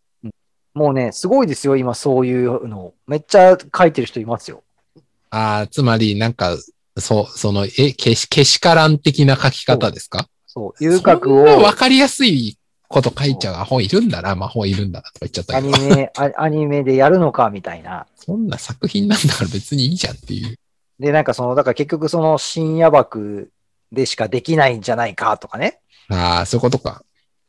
[0.75, 2.93] もうね、すごいですよ、今そういうの。
[3.07, 4.63] めっちゃ書いてる人いますよ。
[4.97, 5.01] う。
[5.31, 6.57] ああ、つまり、なんか、
[6.97, 10.29] そう、その、え、けし、けしからん的な書き方ですか？
[10.47, 12.59] そう、遊郭をわかりやすい
[12.89, 15.77] こと書いちゃうアホいるんだな、魔法いるんだなとか言っちゃったアけど。
[15.77, 18.07] ニメ、あアニメでやるのか、みたいな。
[18.17, 20.59] そんな作品なんだから別にいいじゃんっていう。
[20.99, 23.51] で、なんかその、だから結局その深夜爆
[23.93, 25.81] でしかできないんじゃないかとかね。
[26.09, 27.03] ああ、そういうことか。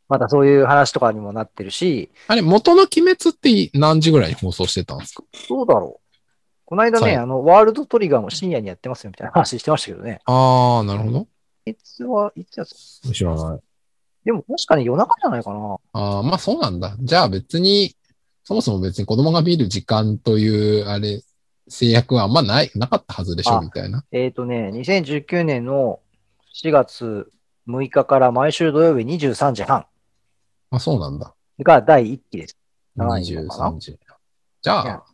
[0.08, 5.22] またそういう話とかにもなってるし、あれ、元の鬼滅って何時ぐらいに放送してたんですか？
[5.48, 6.20] どうだろう。
[6.64, 10.20] この間ね、はいあの、ワールドトリガーも深夜にやってますよみたいな話してましたけどね。
[10.24, 11.26] ああ、なるほど。
[11.64, 12.74] いつは、いつやつ
[13.12, 13.60] 知らない。
[14.24, 15.76] でも確かに夜中じゃないかな。
[15.92, 16.96] ああ、まあそうなんだ。
[17.00, 17.96] じゃあ別に、
[18.44, 21.22] そもそも別に子供が見る時間という、あれ、
[21.68, 24.04] 制約はあんまない、なかったはずでしょ、あみたいな。
[24.12, 26.00] えっ、とね、2019年の
[26.62, 27.30] 4月
[27.68, 29.86] 6日から毎週土曜日23時半
[30.70, 31.34] あ、そうなんだ。
[31.62, 32.56] が第1期です。
[32.96, 33.98] 長いのかな？23時。
[34.62, 35.04] じゃあ、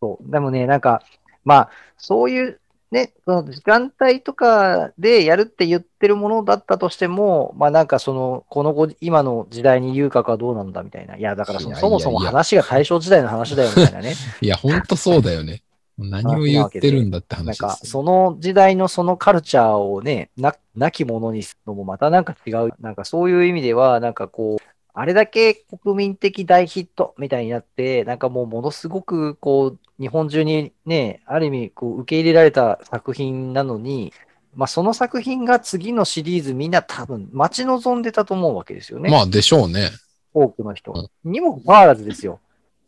[0.00, 0.30] そう。
[0.30, 1.02] でもね、なんか、
[1.44, 2.60] まあ、そういう、
[2.94, 11.16] ね、その時間帯とかでやるって言ってるものだったとしても、まあなんかその、このご今の時代に遊郭はどうなんだみたいな。
[11.16, 14.14] いや、だからそそもそも話が大正時代の話だよみたいなね。
[14.40, 15.62] いや、ほんとそうだよね。
[15.98, 22.70] 何を言ってるんだってなん話です、かその時代のそのカルチャーをね、な、なきものにするのもまたなんか違う。
[22.78, 34.12] なんかそういう意味では、なんかこう、あれだけ国民的大ヒットみたいになって、なんかもうものすごくこう、日本中にね、ある意味こう受け入れられた作品なのに、
[34.54, 39.10] まあその作品が次のシリーズみんな多分待ち望んでたと思うわけですよね。
[39.10, 39.90] まあでしょうね。
[40.32, 41.10] 多くの人。
[41.24, 42.38] にもかかわらずですよ。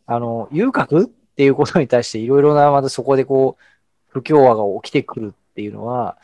[0.05, 3.63] あの、遊郭っていうことに対していろいろな、またそこでこう、
[4.07, 6.17] 不協和が起きてくるっていうのは、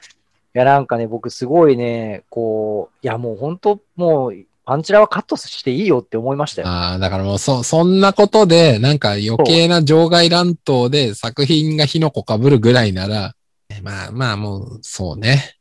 [0.55, 4.35] いや、なんかね、僕すごいね、こう、いや、もう本当、もう、
[4.65, 6.67] パンチラはカットしていいよって思いましたよ。
[6.67, 13.36] ああ、だからもうそ、そんなことで、なんか余計な場外乱闘で作品が火の粉かぶるぐらいなら、
[13.69, 15.58] えまあまあもう、そうね。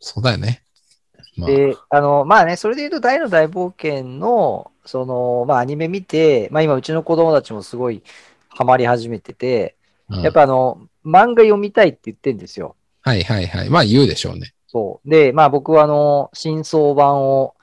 [0.00, 0.62] そうだよね。
[1.36, 8.02] まあ、で、あの、まあね、それで言うと、大の大冒険の、その、まあ、アニメ見て、まあ今、うちの子供たちもすごい
[8.48, 9.76] ハマり始めてて、
[10.10, 12.76] うんやっぱあの、漫画読みたいって言ってんですよ。
[13.00, 13.70] はいはいはい。
[13.70, 14.54] まあ言うでしょうね。
[14.66, 15.08] そう。
[15.08, 17.54] で、まあ僕はあの、新装版を、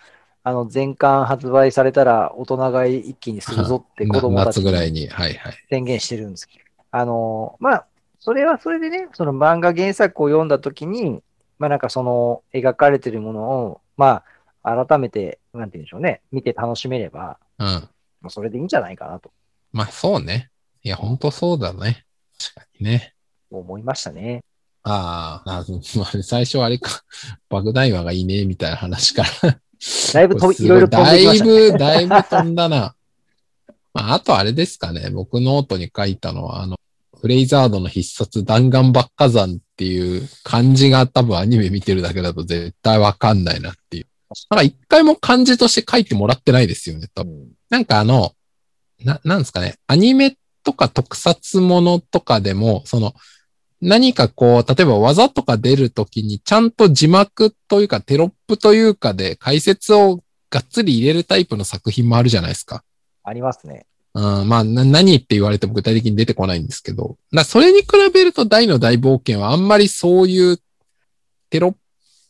[0.43, 5.08] あの、全巻発売されたら大人買い一気にするぞって 子な供たちぐらいに。
[5.08, 5.54] はいはい。
[5.69, 6.65] 宣言してるんですけど。
[6.91, 7.86] あの、まあ、
[8.19, 11.21] それはそれでね、その漫画原作を読んだときに、
[11.58, 14.23] まあなんかその描かれてるものを、ま
[14.63, 17.67] あ、改めて、なんて言うんでしょうね、見て楽しめれば、うん。
[17.67, 17.89] ま
[18.25, 19.32] あそれでいいんじゃないかなと
[19.71, 20.49] まあそうね。
[20.84, 22.06] いや、ほんとそうだね。
[22.39, 23.13] 確かにね。
[23.49, 24.43] 思いましたね。
[24.84, 25.65] ああ、あ
[25.97, 27.04] まあ最初あれか、
[27.49, 29.60] バグダイワがいいね、みたいな話から。
[30.13, 31.52] だいぶとすごいろいろ飛んできましたね。
[31.52, 32.96] だいぶ、だいぶ飛んだな。
[33.94, 35.10] まあ、あとあれですかね。
[35.10, 36.78] 僕ノートに書いたのは、あの、
[37.20, 44.08] フレイザードの必殺弾丸爆花散っていう漢字が多分アニメ見てるだけだと絶対わかんないなっていう。
[44.50, 47.50] なんか一回も漢字として書いてもらってないですよね、多分。
[47.70, 48.34] なんかあの、
[49.04, 49.76] な、なんですかね。
[49.88, 53.13] アニメとか特撮ものとかでも、その、
[53.82, 62.84] 何かこう、例えば技とか出るときに、ちゃんと字幕というかテロップというかで解説をがっつり入れるタイプの作品もあるじゃないですか。
[63.24, 63.86] ありますね。
[64.13, 67.17] うん、まあ、な何って言われても具体的に出てこないんですけど。
[67.34, 70.58] だそれに比べると大の大冒険はあんまりそういう
[71.50, 71.76] テロッ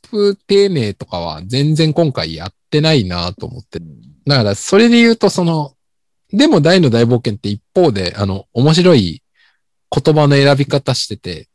[0.10, 3.80] プ丁寧とかは全然今回やってないなと思って。
[4.28, 5.74] だからそれで言うとその、
[6.32, 9.21] でも大の大冒険って一方で、あの、面白い
[9.94, 11.50] 言葉の選び方してて、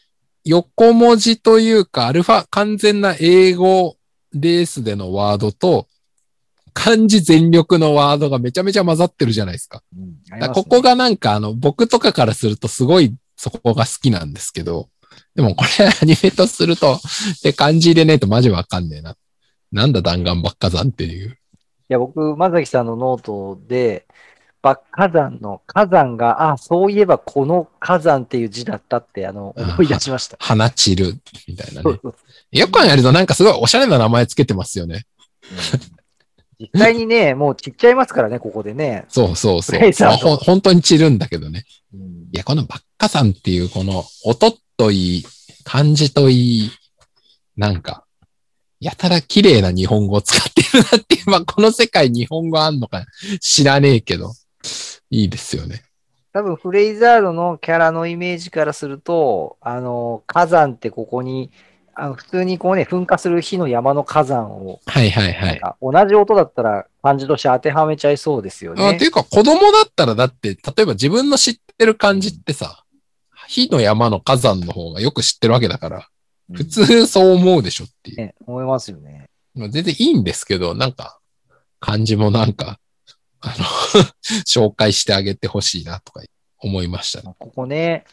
[0.44, 3.96] 横文字というか、アルファ、完全な英語
[4.32, 5.88] レースでのワードと、
[6.74, 9.82] 漢字全力のワードがめちゃめちゃ混ざってるじゃないですか。
[9.96, 14.90] うんすねここがなんかあの、僕とかからするとすごいそこが好きなんですけど、
[15.34, 17.00] でもこれアニメとすると、
[17.42, 19.16] で、漢字入れねえとマジわかんねえな。
[19.72, 21.30] なんだ弾丸爆花散っていう。
[21.30, 21.32] い
[21.88, 24.06] や、僕、まさきさんのノートで、
[24.66, 30.36] 爆花散の花散が、あ、そういえばこの花散っていう字だったって、あの、思い出しました。
[30.40, 31.14] 花散る、
[31.46, 32.00] みたいなね。
[32.50, 35.04] よくやるとなんかすごいおしゃれな名前つけてますよね。
[35.52, 35.96] うん
[36.58, 39.04] 実際にね、もうちっちゃいますからね、ここでね。
[39.10, 39.80] そうそうそう。
[40.00, 41.64] まあほん本当に散るんだけどね。
[41.92, 42.00] うん
[42.32, 45.24] いや、このバッカさんっていうこの音といい、
[45.64, 46.70] 漢字といい、
[47.58, 48.06] なんか、
[48.80, 53.04] やたら綺麗な日本語を使ってるなっていう、まあこの世界日本語あんのか
[53.40, 54.32] 知らねえけど、
[55.10, 55.82] いいですよね。
[56.32, 61.50] 多分、フレイザードのキャラのイメージからすると、あの、火山ってここに、
[61.98, 65.60] あの普通にこうね、噴火する火の山の火山を、はいはいはい。
[65.62, 69.06] あ同じ音だったら漢字として当てはめちゃいそうですよねあて。
[69.06, 72.84] いうか子供だったらだって、例えば自分の知ってる漢字ってさ、
[73.48, 76.02] 火の山の火山の方がよく知ってるわけだから、うん
[76.52, 78.18] 普通そう思うでしょっていう。
[78.18, 79.30] ね、思いますよね。
[79.56, 81.18] まあ全然いいんですけど、なんか、
[81.80, 82.78] 漢字もなんか、
[83.40, 83.64] あの、
[84.46, 86.22] 紹介してあげてほしいなとか
[86.58, 87.34] 思いましたね。
[87.38, 88.04] ここね、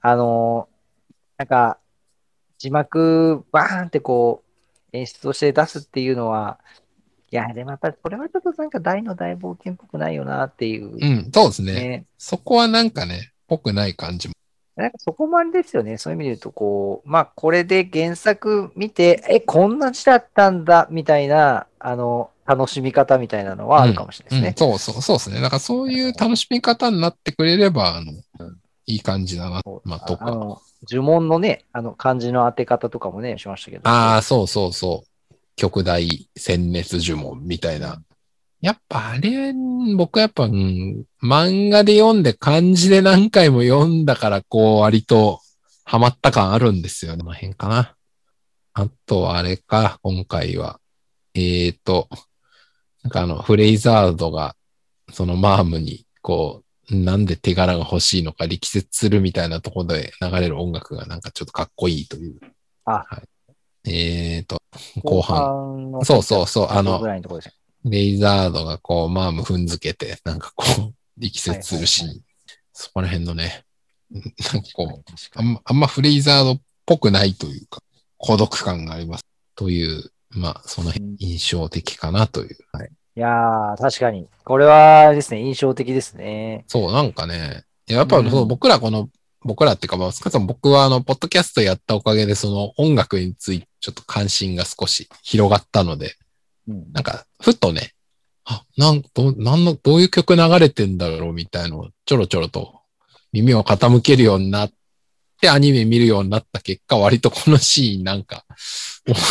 [0.00, 0.68] あの
[1.36, 1.78] なんか、
[2.58, 4.42] 字幕バーンってこ
[4.92, 6.58] う、演出として出すっていうのは、
[7.30, 11.72] いや、でもやっぱりこれはちょっとなんか大の大冒険っぽくないよなっていううん、そうですね。
[11.74, 12.04] ね。
[12.16, 14.34] そこはなんかね、ぽくない感じも。
[14.76, 15.98] なんかそこまでですよね。
[15.98, 24.68] そういう意味で言うと、こう、まあ、これで原作見て、え、こんな字だったんだ、みたいな、あの、楽しみ方みたいなのはあるかもしれないですね。
[24.68, 25.40] うん、そうそう、そうですね。
[25.40, 29.62] だからそういう楽しみ方になってくれれば、あの、うんいい感じだな。
[29.84, 30.26] まあ、とか。
[30.26, 33.88] あの、呪文のね、あの、漢字の当て方とかもね、しましたけど。
[33.88, 35.34] ああ、そうそうそう。
[35.56, 38.02] 極大鮮熱呪文みたいな。
[38.60, 39.52] やっぱあれ、
[39.96, 45.40] 僕やっぱ、うん、漫画で読んで漢字で何回も読んだから、こう、割と
[45.84, 47.22] ハマった感あるんですよね。
[47.22, 47.94] この辺かな。
[48.74, 50.80] あとはあれか、今回は。
[51.34, 52.08] えーと、
[53.04, 54.56] なんかあの、フレイザードが、
[55.12, 62.40] そのマームに、こう、なんで手柄が欲しいのか力説するみたいなところで流れる音楽がなんかちょっとかっこいいという。
[62.84, 63.22] あは
[63.86, 63.90] い。
[63.90, 64.60] えーと、
[65.02, 65.36] 後半。
[65.36, 66.68] 半のそうそうそう。
[66.70, 67.02] あの。
[67.84, 72.08] レイザードがこう、マーム踏んづけて、なんかこう、力説するシーン。
[72.08, 72.20] はい
[72.74, 73.64] そこら辺のね、
[74.10, 74.30] なんか
[74.74, 75.04] こう、
[75.36, 77.80] あんま、あんまフレイザードっぽくないというか、
[78.18, 79.24] 孤独感があります。
[79.54, 82.56] という、まあ、その辺印象的かなという。
[82.72, 82.90] はい。
[83.16, 84.26] いやー、確かに。
[84.44, 86.64] これはですね、印象的ですね。
[86.66, 89.08] そう、なんかね、やっぱうんそう僕らこの、
[89.42, 96.16] 僕らっていうか、まあ、少なくとも僕はあの、ポッドキャストやったおかげで、その音楽についてちょっと関心が少し広がったので、
[96.66, 97.92] うんなんか、ふとね、
[98.46, 102.80] あ、なん、ど、なんの、どういう曲流れてんだろうみたいのをちょろちょろと
[103.32, 104.72] 耳を傾けるようになっ
[105.44, 108.44] てアニメ見るようになった結果、割とこのシーンなんか、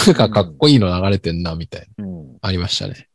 [0.08, 2.36] なんかかっこいいの流れてんな、みたいな、うん。
[2.36, 3.10] いありましたね。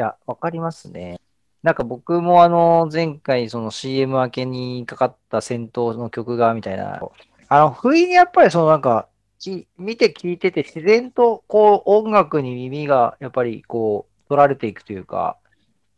[0.00, 1.20] や、わかりますね。
[1.62, 7.00] なんか僕もあの、前回その CM 明けにかかった戦闘の曲がみたいな、
[7.48, 15.38] あの、不意にやっぱりそのなんか、き見て聞いてて自然とこう音楽に耳がやっぱりこう取られていくというか、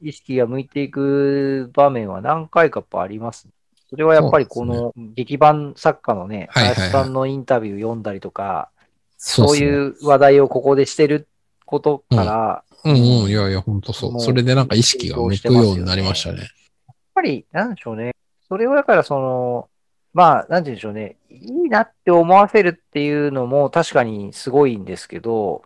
[0.00, 3.48] 意識が向いていく場面は何回かやっぱあります。
[3.92, 8.70] それはやっぱりこの劇版作家のね、林さんのインタビュー読んだりとか、
[9.18, 11.28] そそういう話題をここでしてる
[11.66, 16.38] ことから、うんうん、いやいや、ほんとそうそれでなんか意識が向くようになりましたね。
[16.38, 18.14] やっぱり、なんでしょうね。
[18.48, 19.68] それをだからその、
[20.14, 21.16] まあ、なんて言うんでしょうね。
[21.28, 25.64] いいなって思わせるっていうのも確かにすごいんですけど、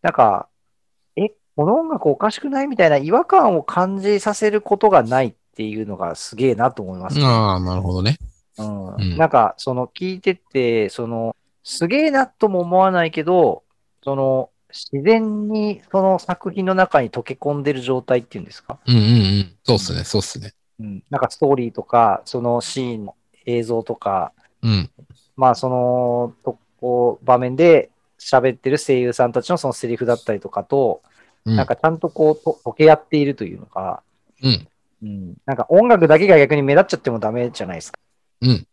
[0.00, 0.48] なんか、
[1.16, 7.20] え、この音楽おかしくないみたいな違和感を感じさせることがないっていうのがすげえなと思います。
[7.24, 8.18] ああ、なるほどね。
[8.58, 13.62] うんうんなんか、その聞いてて、その、すげえなとも思わないけど、
[14.04, 18.78] その、自然にその作品の中に溶け込んでる状態っていうんですか？
[18.86, 19.06] うんうんう
[19.40, 19.56] ん。
[19.64, 20.54] そうっすね、そうっすね。
[20.80, 24.90] うん、なんかストーリーとか、そのシーンの映像とか、うん。
[25.36, 31.02] まあそのとこ場面で喋ってる声優さんたちのそのセリフだったりとかと、
[31.44, 34.02] うんなんかちゃんとこうと溶け合っているというのか、
[34.42, 34.68] うん。
[35.02, 37.98] うん、なんか音楽だけが逆に目立っちゃってもダメじゃないですか。
[38.42, 38.66] うん。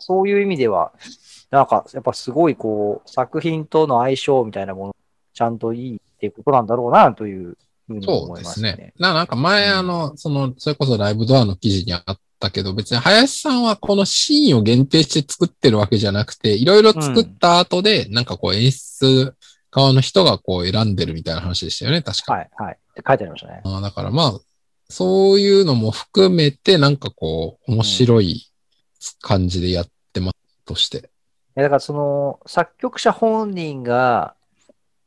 [0.00, 0.92] そういう意味では、
[1.50, 4.96] なんかやっぱすごいこう作品との相性みたいなもの、
[5.32, 7.56] ちゃんといいっていうことなんだろうなという
[7.86, 8.74] ふうにそう思いでますすね。
[8.74, 8.92] ね。
[8.98, 19.34] ななんか前、うんあの、その、それこそライブドアの記事にあったけど、別に林さんはこのシーンを限定して作ってるわけじゃなくて、いろいろ作った後で、なんかこう演出
[19.70, 22.34] 側の人がこう選んでるみたいな話でしたよね、確か。
[22.34, 22.74] はい、はい。
[22.74, 23.60] って書いてありましたね。
[23.64, 24.40] あーだからまあ、
[24.90, 28.50] そういうのも含めて、なんかこう、面白い
[29.20, 30.98] 感じでやってますとして。
[30.98, 31.00] い
[31.56, 34.34] やだからその作曲者本人が、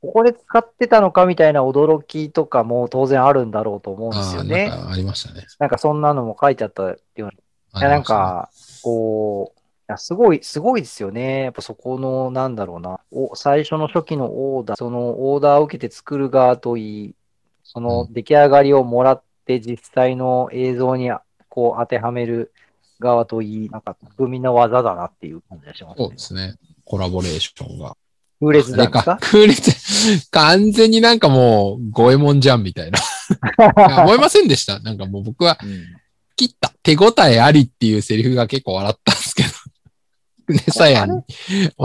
[0.02, 4.70] ここで使ってたのかみたいな驚きとかも当然あるんだろうと思うんですよね。
[4.70, 5.46] なんかありましたね。
[5.60, 7.36] なんかそんなのも書いてあったっていうのい
[7.82, 8.50] やなんか、
[8.82, 11.44] こう、いやすごい、すごいですよね。
[11.44, 17.16] やっぱそこの、なんだろうな、お最初の初期のオーダー、そのオーダーを受けて作る側といい、
[17.64, 21.12] その出来上がりをもらって実際の映像に
[21.50, 22.54] こう当てはめる
[23.00, 26.06] 側といい、なんか巧みな技だなっていう感じがしますね。
[26.06, 26.56] そうですね。
[26.86, 27.96] コラボレーションが。
[28.40, 29.32] 空列あれか弾ですか？
[29.32, 33.00] 空列、完全になんかもう、五右衛門じゃんみたいな。
[34.04, 34.80] 思いませんでした？
[34.80, 35.84] なんかもう僕は、うん
[36.38, 36.74] 切った。
[36.82, 39.50] 手応えありっていうセリフが結構笑ったんですけど。
[40.56, 41.22] ねさやに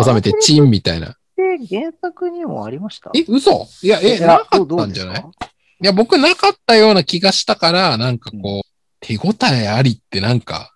[0.03, 1.17] 収めてチンみたいな。
[1.37, 3.11] で、原作にもありました？
[3.15, 3.67] え、嘘？
[3.83, 5.25] いや、え、なかったんじゃない？
[5.81, 8.69] いや、僕なかったような気がしたから、なんかこう、
[9.01, 10.73] 手応えありってなんか、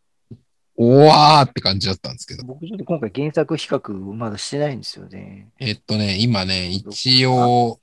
[0.77, 2.45] おわーって感じだったんですけど。
[2.45, 5.49] 僕ちょっと今回原作比較まだしてないんですよね。
[5.59, 7.81] えっとね、今ね、一応、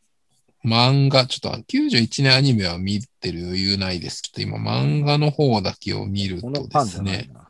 [0.64, 7.50] 漫画、ちょっと91年アニメは見てる余裕ないですけど、今漫画の方だけを見ることのですね、な。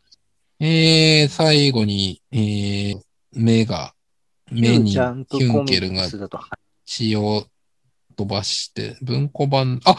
[0.59, 3.01] えー、最後に、えー、
[3.33, 3.93] 目が、
[4.51, 6.07] 目にヒジャンプュンケルが
[6.85, 7.47] 血を
[8.17, 9.95] 飛ばして、文庫版、あ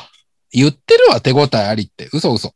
[0.50, 2.08] 言ってるわ、手応えありって。
[2.12, 2.54] 嘘嘘。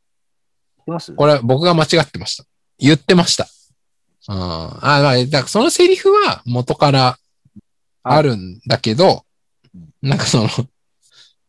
[1.17, 2.45] これ僕が間違ってました。
[2.79, 3.47] 言ってました。
[4.29, 4.37] うん。
[4.37, 7.19] あ、まあ、だからそのセリフは元から
[8.03, 9.25] あるんだけど、
[10.03, 10.49] なんかその、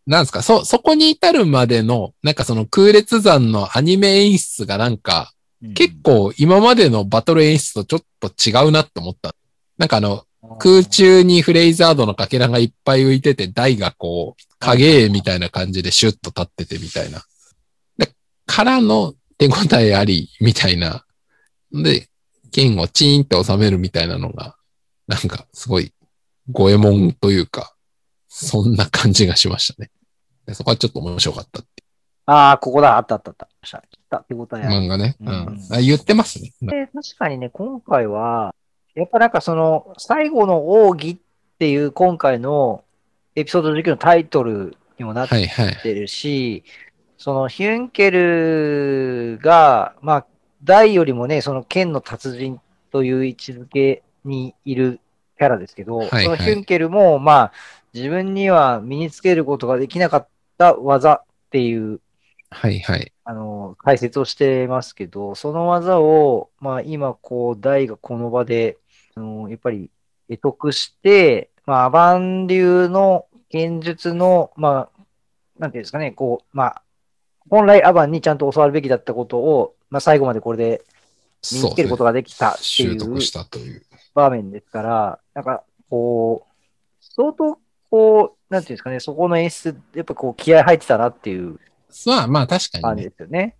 [0.05, 5.33] なんですか、そ、そこに至るまでの、なんかその空列山のアニメ演出がなんか、
[5.75, 9.33] 結構今までのバトル演出とちょっと違うなって思った。
[9.77, 10.25] なんかあの、
[10.59, 17.21] 空中にフレイザードのかけらがいっぱい浮いてて、台がこう、影絵みたいな感じでシュッと立っててみたいな。
[17.97, 18.13] で、
[18.45, 21.05] からの手応えありみたいな。
[21.71, 22.07] で、
[22.51, 24.55] 剣をチーンって収めるみたいなのが、
[25.07, 25.93] なんかすごい、
[26.51, 27.73] 五右衛門というか、
[28.27, 29.91] そんな感じがしましたね。
[30.45, 31.85] でそこはちょっと面白かったってい
[32.25, 33.47] ああ、ここだ、あったあったあった。
[33.61, 33.71] 来
[34.09, 34.67] た手応えうある。
[34.69, 35.15] 漫画ね。
[35.19, 35.59] ううんん。
[35.71, 36.51] あ言ってますね。
[36.61, 38.52] で確かにね、今回は、
[38.95, 42.83] やっぱなんかその、最後の奥義っていう今回の
[43.35, 45.75] エピソード19のタイトルにもなっはいはい。
[45.77, 46.63] てるし、
[47.17, 50.25] そのヒュンケルが、まあ、
[50.63, 52.59] 大よりもね、その剣の達人
[52.91, 54.99] という位置づけにいる
[55.37, 57.53] キャラですけど、はいはいそのヒュンケルも、まあ、
[57.93, 61.99] 自分には身につけることができなかった技っていう
[62.53, 63.11] はいはい。
[63.25, 68.77] あの、解説をしてますけど、その技を、まあ今、こう、大がこの場で、
[69.15, 69.89] あの、やっぱり
[70.29, 75.03] 得得して、まあ、アバン流の剣術の、まあ、
[75.59, 76.81] なんていうんですかね、こう、まあ、
[77.49, 80.83] 本来アバンにちゃんと教わるべきだったことを、まあ最後までこれで
[81.51, 83.83] 身につけることができたってい習う得したという。
[84.15, 86.53] 場面ですから、なんか、こう、
[87.01, 87.57] 相当、
[87.89, 91.59] こう、なんていうんですかね、そこの演出、やっぱこう、気合入ってたなっていう
[92.05, 93.09] まあまあ確か感じにね。
[93.09, 93.55] ですよね。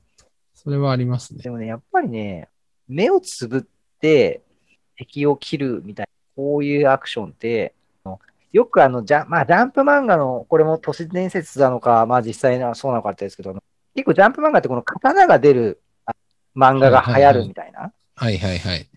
[0.56, 1.44] それはありますね。
[1.44, 2.50] でもね、やっぱりね、
[2.88, 3.62] 目をつぶっ
[4.00, 4.42] て
[5.06, 7.74] 敵を切るみたいな、こういうアクションって、
[8.52, 13.56] よくあの、ジャンまあ、ジャンプ漫画の、これも都市伝説なのか、まあ実際はそうなのかってですけど、
[13.96, 16.14] 結構ジャンプ漫画ってこの刀が出るあ
[16.56, 17.92] 漫画が流行るみたいな。
[18.16, 18.88] はいはいはい。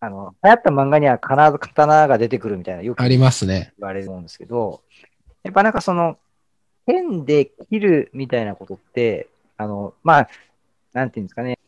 [0.00, 3.72] あの、流行った漫画には必ず刀が出てくるみたいな、よくありますね。
[3.78, 4.82] 言われるんですけど、
[5.42, 6.18] やっぱなんかその、
[6.86, 10.28] 剣で切るみたいなことって、あの、まあ、
[10.92, 11.58] なんていうんですかね、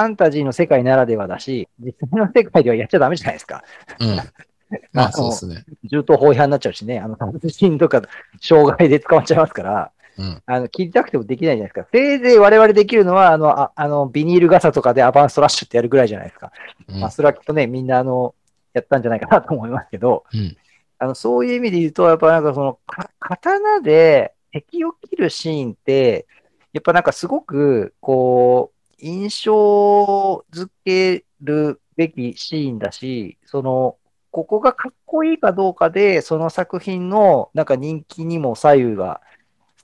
[0.00, 3.62] ファンタジーの世界ならではだし、実際の世界ではやっちゃダメじゃないですか。
[4.00, 4.16] うん。
[4.92, 5.64] まあそうですね。
[5.84, 8.02] 銃刀法違反になっちゃうしね、あの、殺人とか
[8.40, 10.42] 傷害で捕まっちゃいますから、うん。
[10.46, 11.88] あの、切りたくてもできないじゃないですか。
[11.92, 16.52] せいぜい我々できるのは、あの、ああの、ビニール傘とかでアバンストラッシュってやるぐらいじゃないですか。
[16.88, 18.34] うんまあ、それはきっとね、みんな、あの、
[18.72, 20.56] やったんじゃないかなと思いますけど、うん
[20.98, 26.26] あの、そういう意味で言うと、やっぱなんかその、か刀で敵を切るシーンって、
[26.72, 33.96] やっぱなんかすごく、こう、印象づけるべきシーンだし、その、
[34.30, 39.20] ここがかっこいいかどうかで、その作品のなんか人気にも左右が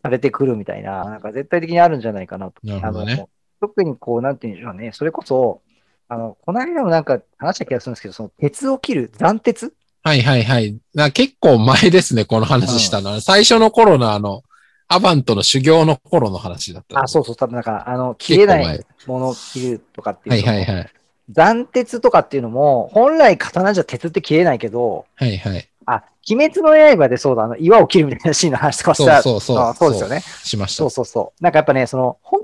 [0.03, 2.55] されてくるみたいな、なんか絶対的にあるんじゃないかなと。
[2.65, 3.29] なるほどねあの
[3.61, 5.61] 特にこう、なんていうんでしょうね、それこそ、
[6.09, 9.75] あの、この間もなんか話した気がするんですけど、その鉄を切る、斬鉄？
[10.03, 10.79] はいはいはい。
[10.95, 13.21] な結構前ですね、この話したのは。
[13.21, 14.43] 最初の頃のあの、
[14.93, 17.01] アバントの修行の頃の話だった。
[17.01, 20.29] あ、そうそう、多分なんか、あの、切れない結ものを切るとかって。
[20.29, 20.91] いうはいはいはい。
[21.33, 25.69] 斬鉄とかっていうのも、本来刀じゃ鉄って切れないけど、はいはい。
[25.87, 30.21] あ、鬼滅の刃でそうだ、あの、岩を切るみたいなシーンの話とかしたそうそうそうあそうですよね。
[30.21, 30.91] しましたそう。
[30.91, 31.43] そうそう。
[31.43, 32.41] なんかやっぱね、その、ほん、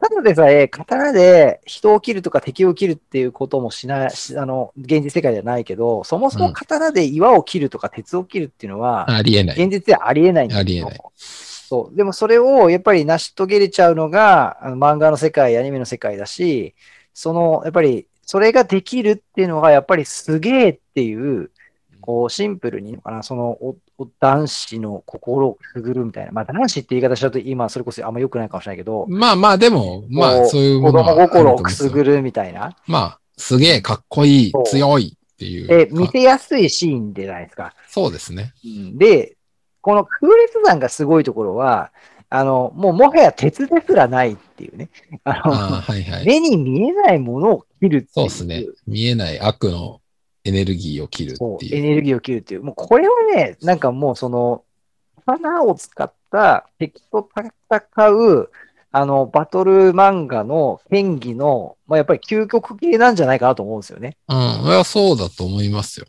[0.00, 9.60] ただでさえ、刀で人を切るとか敵を切るっていうこともしない、しあの、現実世界ではないけど、そもそも刀で岩を切るとか鉄を切るっていうのは、ありえない。
[9.60, 11.00] 現実ではありえないありえない
[11.70, 11.96] そう。
[11.96, 16.74] でもそれをやっぱり成し遂げれちゃうのが、あの漫画の世界、アニメの世界だし、
[17.14, 21.52] その、やっぱり、それができるっていうのが、やっぱりすげえっていう、
[22.00, 26.32] こう、シンプルにかな、そのお、お男子の心をくぐるみたいな。
[26.32, 32.74] まあ、男子って言い方しちゃうと、今、それこそあんま良くないかもしれないけど、まあまあでも、まこあそういうも子のは供心をくすぐるみたいな。
[32.88, 35.68] まあ、すげえかっこいい強いっていう。
[35.68, 37.74] で、見かせやすいシーンじゃないですか。
[37.86, 38.54] そうですね。
[38.64, 39.36] うんで、
[39.80, 41.92] この空列山がすごいところは、
[42.28, 44.88] あの、もうもはや鉄ですらないっていうね。
[45.24, 46.26] あの、ああ、はいはい。
[46.26, 48.08] 目に見えないものを切るっていう。
[48.12, 48.66] そうですね。
[48.86, 50.00] 見えない悪の
[50.44, 51.76] エネルギーを切るっていう。
[51.76, 52.62] エネルギーを切るっていう。
[52.62, 54.62] もうこれはね、なんかもうその、
[55.26, 57.28] 花を使った敵と
[57.68, 58.50] 戦う、
[58.92, 64.16] あの、バトル漫画の演技の、まあ、やっぱり究極系なんじゃないかなと思うんですよね。
[64.28, 64.36] うん。
[64.36, 66.06] いや、そうだと思いますよ。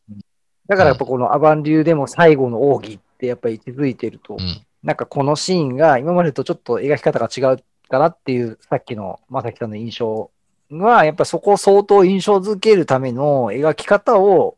[0.68, 4.66] だからやっぱこのアバン流でも最後の奥義ってやっぱり位置づいてると、うん。
[4.84, 10.32] なんかこのシーンが今までとちょっと描き方が違うかなっていう、さっきの正樹さんの印象
[10.72, 14.58] は、やっぱそこを相当印象づけるための描き方を、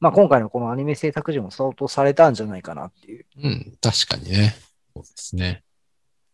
[0.00, 3.24] まあ今回のこのアニメ制作時も相当されたんじゃないかなっていう。
[3.42, 3.78] うん。
[3.80, 4.56] 確かにね。
[4.96, 5.62] そうですね。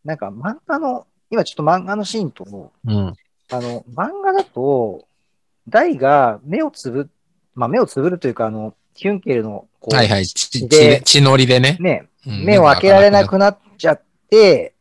[0.05, 3.15] なんか漫画の、今ちょっと漫画のシーンと、うん。
[3.51, 5.07] あの、漫画だと、
[5.69, 7.11] ダイが目をつぶ、
[7.55, 10.27] まあ目をつぶるというか、あの、ヒュンケルの、こう、はいはい。
[10.27, 11.77] ち、でち、血のりでね。
[11.79, 14.75] ね、うん目を開けられなくなっちゃって、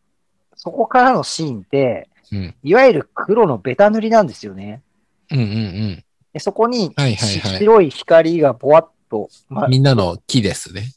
[0.55, 2.55] そこからのシーンって、うん。
[2.63, 4.82] いわゆる黒のベタ塗りなんですよね。
[5.30, 6.03] うんうんうん。
[6.34, 10.93] でそこに、はいはいはい白い光がぼわっと、まあ、みんなの木ですね。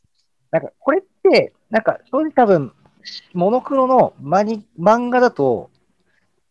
[0.51, 2.73] なんかこれって、なんか正直多分、
[3.35, 5.71] モノクロのマニ漫画だと、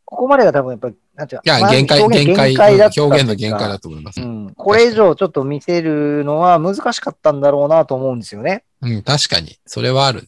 [0.05, 4.21] ここまでが多分やっぱり、なんていういや、まあ限界、限界、表現の限界だと思います。
[4.21, 8.63] うん、うん、これ以上ちょっと見せるのは難しかったんだろうなと思うんですよね。
[9.03, 9.59] 確かに。
[9.65, 10.27] それはあるね。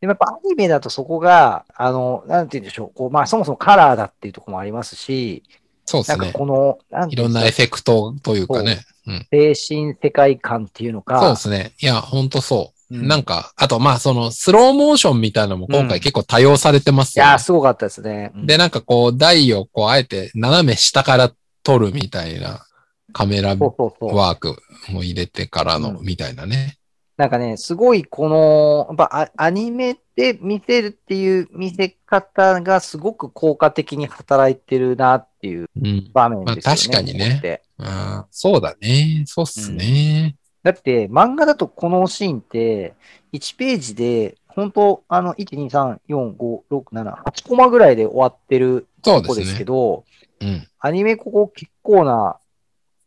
[0.00, 5.42] でもやっぱアニメだとそこが、あの、なんて言うんでしょう、こう、まあそもそもカラーだっていうところもありますし、
[5.84, 6.32] そうですね。
[6.32, 8.84] この、なんていうんですかいろんなエフェクトというかね。
[9.06, 9.26] うん。
[9.30, 11.72] 精神世界観っていうのか、そうですね。
[11.80, 12.75] いや、ほんとそう。
[12.90, 18.30] うんなんか、あと、まあ、その、スローモーションみたいなのも今回結構多用されてますよ、ねいやー、すごかったですね。
[18.34, 21.32] うんで、なんかこう、台をこう、あえて斜め下から
[21.64, 22.64] 撮るみたいな
[23.12, 23.56] カメラ。
[23.56, 24.56] ワーク
[24.88, 26.76] も入れてからの、うんみたいなね。
[27.16, 36.10] なんかね、すごいこの、やっぱアアニメで見せるっていう見せ方がすごく効果的に働いてるなっていううん。
[36.12, 36.62] 場面ですよね。
[36.66, 39.24] まあ確かにねあーそうだね。
[39.26, 40.36] そうっすね。
[40.66, 42.94] だって漫画だとこのシーンって
[43.32, 49.64] 1ページで本当あの1、2、3、4、5、6、7、8コマぐらいで終わってるそうでとこですすけね。
[49.66, 50.04] ど、
[50.40, 50.66] うん。
[50.80, 52.38] アニメここ結構な、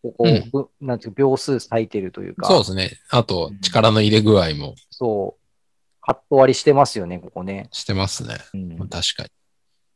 [0.01, 2.91] ここ、うんぶなんていうか秒数割いてるというか、そうですね。
[3.09, 7.67] あと、力の入れ具合もそう、カット割りしてますよね、ここね。
[7.73, 8.37] してますね。
[8.53, 9.29] うん確かに。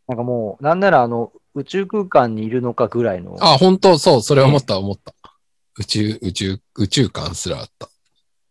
[0.09, 3.37] なんかもう、なんならあの、宇宙空間にいるのかぐらいの。
[3.39, 5.13] あ、本当そう、それ思った、思った。
[5.79, 7.89] 宇宙、宇宙、宇宙感すらあった。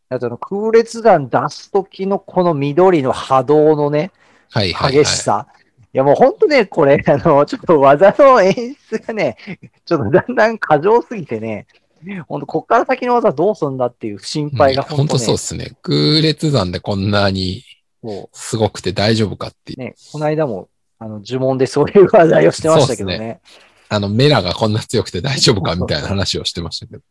[0.09, 4.11] あとあの空列弾出すときのこの緑の波動のね、
[4.51, 5.05] はいはい、はい。
[5.05, 5.47] 激しさ。
[5.95, 8.55] いやもう本当ね、これ、あの、ちょっと技の演
[8.91, 9.37] 出がね、
[9.85, 11.67] ちょっとだんだん過剰すぎてね、
[12.29, 15.73] 本当こっから先の技どうすんだっていう心配が本当本当ね、そうですね。
[15.83, 17.63] 空列山でこんなに
[18.03, 19.81] もすごくて大丈夫かっていう。
[19.83, 20.69] うね、この間も、
[20.99, 23.41] あの、呪文でそういう話題をしてましたけどね。
[23.93, 27.03] あの、メラがこんな強くて大丈夫かみたいな話をしてましたけど。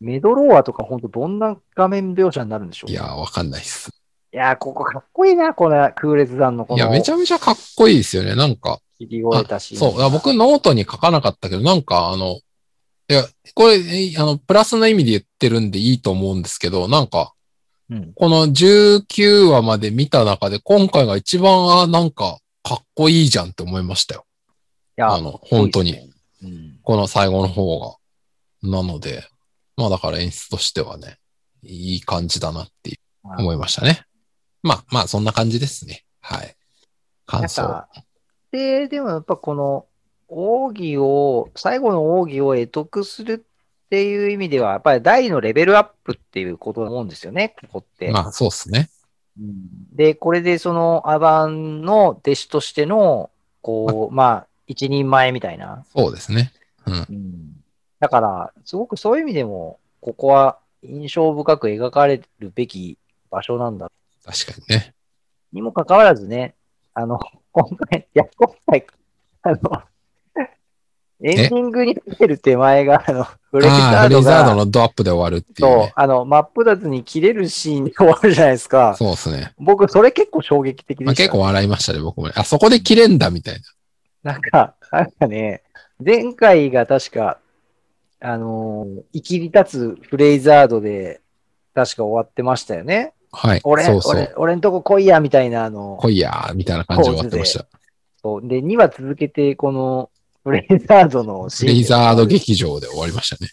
[0.00, 3.90] メドローアとか本当どんな画面描写になるんでしょういやー、わかんないっす。
[4.32, 8.34] いやー、ここかっこいいな、この空裂斬のこのいや、めちゃめちゃかっこいいですよね。
[8.34, 9.76] なんか、切り声たし。
[9.76, 10.10] そう。
[10.10, 12.36] 僕ノートに書かなかったけど、なんかあの、
[13.10, 13.24] いや、
[13.54, 17.34] これ、えあの、プラスの意味で言ってるんでいいと思うんですけど、なんか、
[17.90, 18.12] うん。
[18.14, 24.24] この19話まで見た中で、今回が一番、あなんか、かっこいいじゃんって思いましたよ。
[24.96, 26.09] いやあの、本当に。。
[26.42, 26.78] うん。
[26.82, 27.96] この最後の方が。
[28.62, 29.24] なので、
[29.76, 31.18] まあだから演出としてはね、
[31.62, 34.04] いい感じだなって思いましたね。
[34.62, 36.04] まあまあそんな感じですね。
[36.20, 36.54] はい。
[37.26, 37.62] 感想。
[37.62, 37.88] か、
[38.52, 39.86] で、でもやっぱこの
[40.28, 48.10] 奥義を、最後の奥義を得得するっていう意味では、やっぱり大のレベルアップっていうことだと思うんですよね、ここって。
[48.10, 48.90] まあそうですね。
[49.38, 53.30] うんで、これでそのアバンの弟子としての、
[53.62, 55.84] こう、まあ、一人前みたいな。
[55.92, 56.52] そうですね。
[56.86, 56.94] うん。
[56.94, 57.56] うん
[57.98, 62.96] だから、すごくそういう意味でも、ここは印象深く描かれるべき
[63.30, 63.90] 場所なんだ。
[64.24, 64.94] 確かにね。
[65.52, 66.54] にもかかわらずね、
[66.94, 67.20] あの、
[67.52, 68.86] 今回、いや、今回、
[69.42, 69.82] あの、
[71.22, 78.94] エンディングに出る手前が、あの、フレイザああ、ードザードが、のドアップで終わるっていう、そうね。、あの、真っ二つに切れるシーンで終わるじゃないですか。
[78.96, 79.52] そうですね。
[79.58, 81.24] 僕、それ結構衝撃的でまあ、した。
[81.24, 82.32] 結構笑いましたね、僕もね。
[82.36, 83.60] あ、そこで切れんだ、みたいな。
[84.22, 85.62] なんか、 なんかね、
[86.04, 87.38] 前回が確か、
[88.20, 91.20] あのー、生きり立つフレイザードで、
[91.74, 93.14] 確か終わってましたよね。
[93.32, 93.60] はい。
[93.64, 94.16] 俺、そうそう。
[94.16, 97.66] 俺、俺んとこ来いや、みたいな、あの、来いやー、みたいな感じで終わってました。
[98.22, 98.46] そう。
[98.46, 100.10] で、2話続けて、この、
[100.42, 103.50] フレイザードのフレイザード劇場で終わりましたね。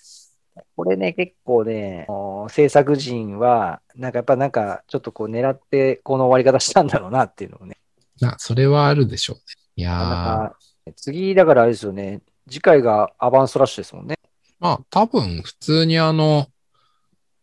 [0.76, 2.08] これね、結構ね、
[2.50, 7.78] 制作陣は、なんかやっぱなんか、ちょっとこう狙って、この終わり方したんだろうなっていうのをね。
[8.22, 9.42] まあ、それはあるでしょうね。
[9.78, 9.96] いやー。
[9.96, 10.56] な
[10.96, 14.18] 次、だからあれですよね、次回がアバンストラッシュですもんね。
[14.60, 16.48] まあ、多分、普通にあの、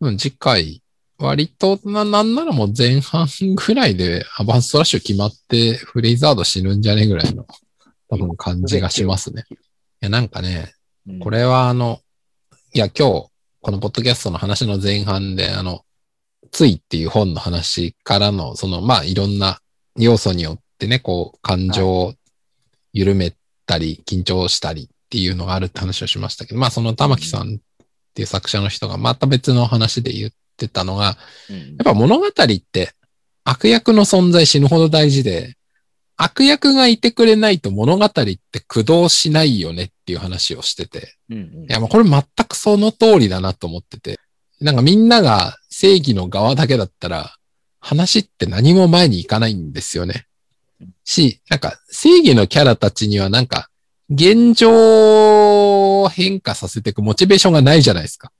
[0.01, 0.83] うん、次回、
[1.17, 7.47] 割とな、なんならもう前半ぐらいでアバンストラッシュ決まって、フレイザード死ぬんじゃねぐらいの、
[8.09, 9.45] 多分感じがしますね。
[9.51, 9.55] い
[10.01, 10.73] や、なんかね、
[11.07, 12.01] うんこれはあの、
[12.73, 13.29] いや、今日、
[13.61, 15.85] このポッドキャストの話の前半で、あの、
[16.51, 19.61] ついっていう本の話からの、その、まあ、いろんな
[19.97, 22.15] 要素によってね、こう、感情を
[22.95, 23.35] 緩め
[23.67, 27.59] たり、緊張したりっていうのがあるって話をしましたけど、まあ、その玉木さんっ
[28.15, 31.19] ていう作者の人がまた別の話で言ってたのが、
[31.51, 32.95] うんやっぱ物語って
[33.45, 35.57] 悪役の存在死ぬほど大事で、
[36.17, 38.39] 悪役がいてくれないと物語って
[38.69, 44.19] 駆動しないよねっていう話をしてて、うんうんいや、もうこれ全くその通りだなと思ってて。
[44.61, 47.35] なんかみんなが正義の側だけだったら、
[47.81, 50.27] 話って何も前に行かないんですよね。
[51.05, 53.69] し、なんか正義のキャラたちにはなんか、
[54.11, 58.31] 現状を変化させていくモチベーションがないじゃないですか。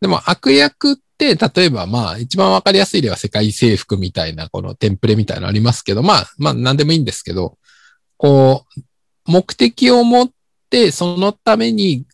[0.00, 7.58] でも悪役って、例えばまあ一番わかりやすい例は世界征服みたいなこのテンプレみたいなのありますけど、まあまあ何でもいいんですけど、
[8.16, 8.80] こう、
[9.26, 10.30] 目的を持っ
[10.70, 12.06] てそのために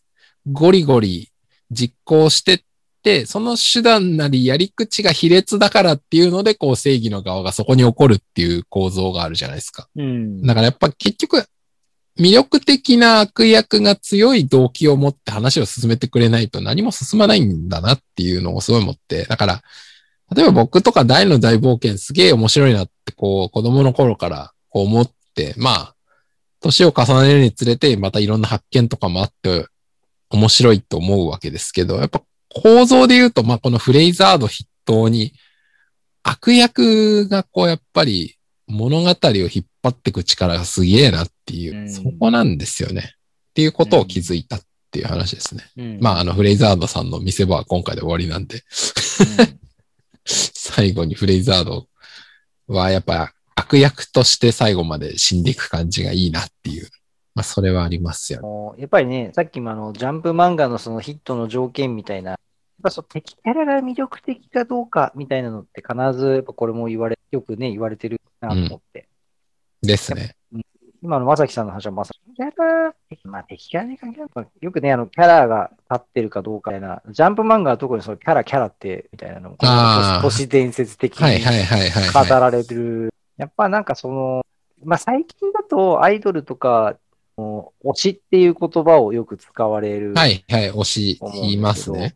[0.51, 1.31] ゴリゴリ
[1.71, 2.66] 実行してって、
[3.25, 9.87] その手段なりやり口が卑劣だからっていうので、こう正義の側がそこに起こるっていう構造があるじゃないですか。
[9.95, 11.45] うんだからやっぱ結局、
[12.19, 19.25] 魅力的な悪役が強い動機を持って話を進めてくれないと何も進まないんだなっていうのをすごい思って。
[19.25, 19.61] だから、
[20.35, 25.95] 例えば僕とか大の大冒険すげえ面白いなってこう子供の頃からこう思って、まあ、
[26.59, 29.67] 年を重ねるにつれてまたいろんな発見とかもあって
[30.29, 35.33] 面白いと思うわけですけど、やっぱ構造で言うと、まあこのフレイザード筆頭に
[36.23, 38.35] 悪役がこうやっぱり
[38.67, 43.13] 物語を引っ張っていく力がすげえなっていう、うんそこなんですよね。
[43.49, 45.63] っていうことを気づいたっていう話ですね。
[45.77, 48.63] うんまああのフレイザードさんの見せ場は今回で終わりなんで、
[50.25, 51.87] 最後にフレイザード
[52.67, 56.89] はやっぱ悪役として最後まで死んでいく感じがいいなっていう。
[57.37, 58.81] まあそれはありますよね。
[58.81, 62.39] やっぱりね、さっきもあの、ジャンプ漫画のそのヒットの条件みたいな、やっ
[62.81, 69.07] ぱそう敵キャラが魅力的かどうかみたいなのって必ず、やっぱこれも言われ、よくね、言われてるなと思って。
[69.83, 70.35] ですね。
[71.03, 74.47] 今のまさきさんの話はまさに、キャラ、まあ敵キャラに関係ない。
[74.59, 79.57] よくね、あの、キャラが立ってるかどうかみたいな、ジャンプ漫画は特にそのキャラ、キャラって、みたいなのも、
[80.23, 81.43] 都市伝説的に。
[82.13, 83.13] 語られてる。
[83.37, 84.43] やっぱなんかその、
[84.83, 86.97] まあ最近だとアイドルとか、
[87.37, 90.13] 推しっていう言葉をよく使われる。
[90.13, 92.15] はいはい、推し言いますね。。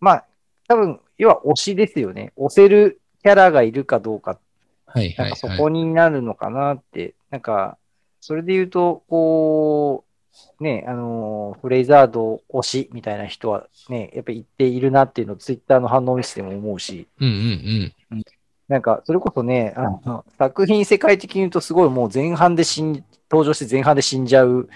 [0.00, 0.24] まあ、
[0.68, 2.32] 多分、要は推しですよね。
[2.36, 4.38] 推せるキャラがいるかどうか、
[4.86, 5.40] はいなんはいはい。
[5.40, 7.76] かそこになるのかなって、なんか、
[8.20, 18.22] それで言うと、こう、ね、あのーフレイザード推しみたいな人はね、やっぱり言っているなっていうのをツイッターの反応を見せても思うし、うんうんうん。
[18.68, 24.68] なんか、それこそね、あの作品世界的に言うとすごいもう前半で死ん、登場して前半で死んじゃう、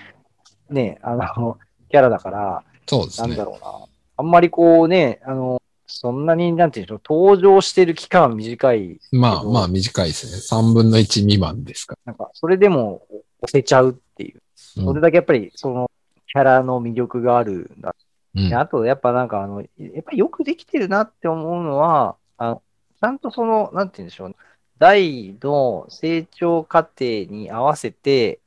[0.71, 1.59] ね、あの、
[1.91, 3.45] キャラだから、そうですねなんだ。
[3.45, 3.87] ろうな。
[4.17, 8.99] あんまりこうね、あの、そんなに、なんていうんでしょう、登場してる期間は短い。
[9.13, 10.61] まあまあ短いですね。
[10.63, 13.03] 3分の1未満ですかなんか、それでも
[13.43, 14.41] 押せちゃうっていう。
[14.79, 14.85] ら。
[14.85, 15.91] それだけやっぱり、その、
[16.33, 17.95] キャラの魅力があるんだ。
[18.35, 19.67] うんであと、やっぱなんか、あの、や
[20.01, 22.63] っぱりよくできてるなって思うのは、あの、
[23.01, 24.37] ちゃんとその、なんて言うんでしょう、
[24.79, 28.41] 大の成長過程に合わせて、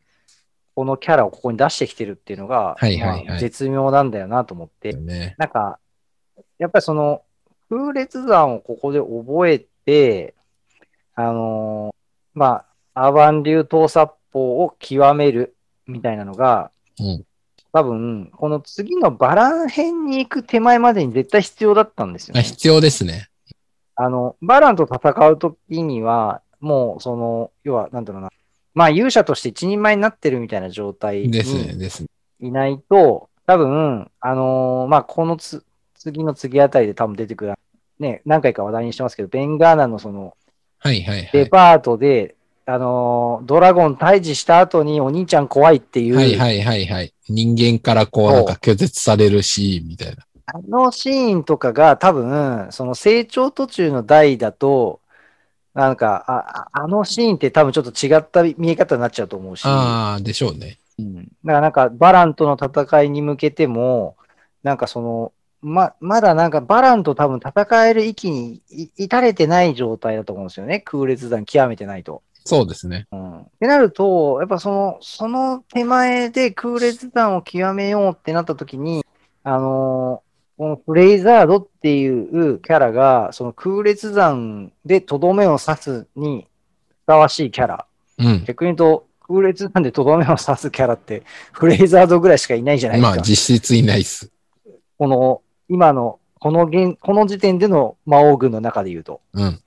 [0.80, 5.36] このキャラをここに出してきてるっていうのが、はいはいはいまあ絶妙なんだよなと思って、ね。
[5.38, 5.78] なんか、
[6.58, 7.24] やっぱりその、
[7.70, 10.36] 風列山をここで覚えて、
[11.16, 11.96] あのー
[12.34, 12.64] ま
[12.94, 15.54] あ、アーバン流闘殺法を極める
[15.86, 17.26] みたいなのが、うん
[17.74, 22.40] 多分、この次のバラン編に行く手前までに絶対必要だったんですよ、ね。
[22.40, 23.28] あ必要ですね。
[23.96, 28.30] あの、バランと戦うときには、もう、その、要は、なんだろうな、
[28.80, 32.08] まあ、勇者として一人前になってるみたいな状態にですね、ですね。
[32.40, 35.66] いないと、多分、あのーまあ、このつ
[35.96, 37.56] 次の次あたりで多分出てくる、
[38.00, 40.38] ね、何回か話題にしてますけど、ベンガーナのその、
[40.78, 41.30] はいはいはい。
[41.34, 47.14] デパートで、あのードラゴン退治した後にお兄ちゃん怖いっていう、はいはいはいはい。
[47.28, 50.24] 人間からこうなんか拒絶されるシーンみたいな。
[50.46, 55.02] あのシーンとかが多分、その成長途中の代だと、
[55.80, 60.78] なんか、あああのシーンって多分ちょっと違った見え方になっちゃうと思うし、ああ、でしょうね。
[60.98, 64.18] うんだからなんかバランとの戦いに向けても、
[64.62, 70.82] なんかその、ま、まだなんかバランと多分戦える域にい至れてない状態だと思うんですよね。
[70.82, 72.24] 空列弾極めてないと。
[72.44, 73.08] そうですね。
[73.14, 73.40] うん。
[73.40, 79.06] ってなると、やっぱその、その手前で空列弾を極めようってなった時に、
[79.44, 80.29] あのー
[80.60, 86.48] このフレイザードっていうキャラが、その空列弾でとどめを刺すに
[86.90, 87.86] ふさわしいキャラ。
[88.18, 88.44] うん。
[88.44, 93.16] 逆に言うと、空列弾でとどめを刺すキャラって、 フレイザードぐらいしかいないじゃないですか。
[93.16, 94.34] まあ実質いないっす。
[94.98, 99.22] この、今の、この現、この時点での魔王軍の中で言うと。
[99.32, 99.62] うん。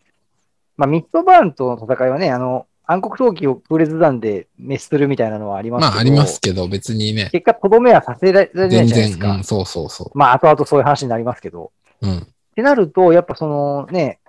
[0.76, 9.35] まあ、ミッドバーンとの戦いはね、あの、暗黒闘技を空列弾で滅するみたいなのはありますけど、まあありますけど、別にね、結果、とどめはさせられないじゃな全いです然、か。
[9.37, 11.72] うん、そうそうそまあ、後々そういう話になりますけど。
[12.01, 12.07] う。
[12.07, 12.18] うん。
[12.18, 14.20] ってなると、やっぱそのね、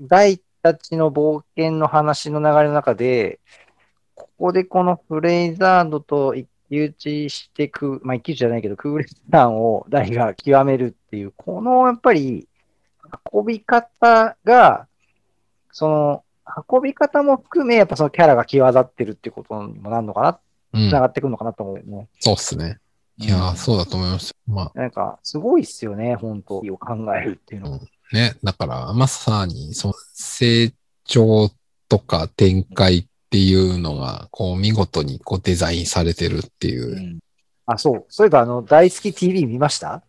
[0.00, 3.40] 大たちの冒険の話の流れの中で、
[4.14, 12.48] ここでこのフレイザードと一騎打ちしていく、まあ一騎打ちじゃないけど、クールスタンを大が極めるっていう、このやっぱり
[13.32, 14.86] 運び方が、
[15.70, 16.24] その、
[16.70, 20.38] 運び方も含め、やっぱそのキャラが際立ってるってことにもなるのかな、
[20.74, 21.00] うんつな。
[21.00, 22.08] がってくるのかなと思うよね。
[22.20, 22.78] そうっすね。
[23.18, 24.32] いやー、そうだと思います。
[24.46, 27.78] まなんか、すごいっすよね、本当を考えるっていうのは。
[27.78, 30.72] あね、だから、まさに、その成
[31.04, 31.50] 長
[31.88, 37.18] とか展開っていうのが、こう見事にこうデザインされてるっていう。
[37.66, 38.04] あ、そう。
[38.08, 40.02] そういえば、あの、大好き TV 見ました？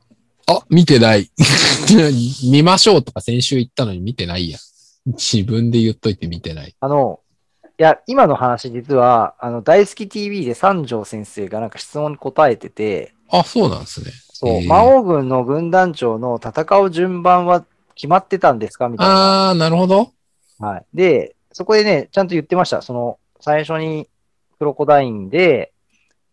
[0.48, 1.30] あ、見てない。
[2.44, 4.58] 見ましょうとか先週言ったのに見てないや。
[5.06, 6.76] 自分で言っといて見てない。
[6.80, 7.20] あの、
[7.64, 14.12] いや、今の話、実は、あの、大好き TV で三条先生がなんか質問に答えてて、あ、そうなんですね。
[14.34, 18.90] そう、魔王軍の軍団長の戦う順番は決まってたんですか？
[18.90, 19.50] みたいな。
[19.50, 20.12] あー、なるほど。
[20.60, 20.86] はい。
[20.94, 22.82] で、そこでね、ちゃんと言ってました。
[22.82, 24.10] その、最初に
[24.58, 25.72] クロコダインで、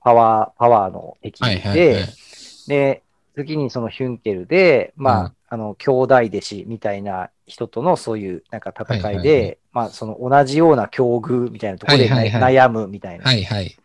[0.01, 2.07] パワー、パワーの敵で、はいはいはい。
[2.67, 3.03] で、
[3.35, 13.25] 次にそのヒュンケルで、まあ、うんあの、兄弟弟子みたいな人とのそういうなんか戦いで、まあ、その同じような境遇みたいなところで、悩むみたいな。
[13.25, 13.77] はいはい。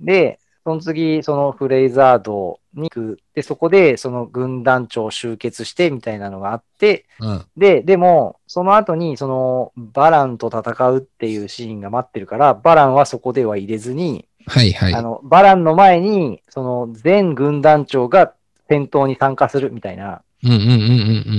[0.00, 3.18] で、その次、そのフレイザードに行く。
[3.34, 7.44] で、そこでその軍団長集結してみたいなのがあって、うん。
[7.56, 14.94] で、でも、その後に、その、バランと戦うっていうシーンが待ってるから、バランはそこでは入れずに、はいはい。
[14.94, 18.34] あの、バランの前に、その、全軍団長が
[18.68, 20.74] 戦闘に参加するみたいな、うんうんうんうんう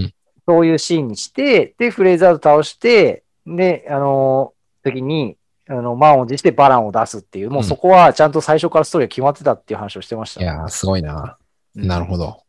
[0.07, 0.13] ん。
[0.49, 5.37] そういうシーンにして、で、フレイザード倒して、で、あの時に、
[5.69, 10.41] あの、満を持してバランを出すっていう、もうそこはちゃんと最初からストーリーが決まってたっていう話をしてました。
[10.41, 11.37] いやー、すごいな。
[11.75, 12.41] うんなるほど。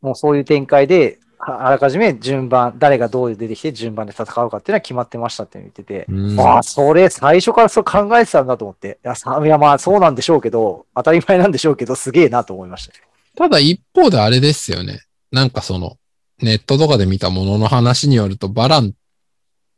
[0.00, 9.00] もうそういう展開で、はあらかじめ順番、誰がどう出てきて順番で戦うかっていうのは決まってましたって言ってて、うんああ、それ最初からそう考えてたんだと思って。
[9.04, 12.92] いや、さいやまあそうなんでしょうけど、当たり前なんでしょうけど、すげえなと思いました。
[13.36, 15.00] ただ一方であれですよね。
[15.32, 15.96] なんかその、
[16.40, 18.94] ネットとかで見たものの話によると、バラン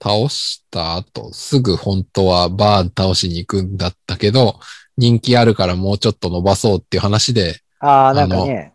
[0.03, 4.59] 倒した後、すぐ本当はバーン倒しに行くんだったけど、
[4.97, 8.73] 人気あるからもうちょっと伸ばそうっていう話で、ああ、なんかね、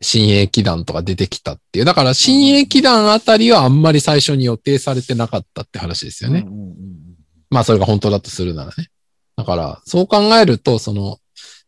[0.00, 1.84] 新鋭騎団とか出てきたっていう。
[1.84, 6.44] だから新鋭騎団あたりはあんまり最初に予定されてなかったって話ですよね。
[6.46, 6.94] うんうんうん
[7.50, 8.88] まあそれが本当だとするならね。
[9.36, 11.18] だから、そう考えると、その、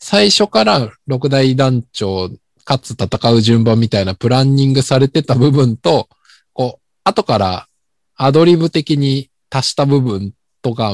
[0.01, 2.29] 最初から六大団長
[2.67, 6.09] かつ戦う順番みたいなプランニングされてた部分と、
[6.53, 7.69] こう、後から
[8.17, 10.93] アドリブ的に足した部分とか、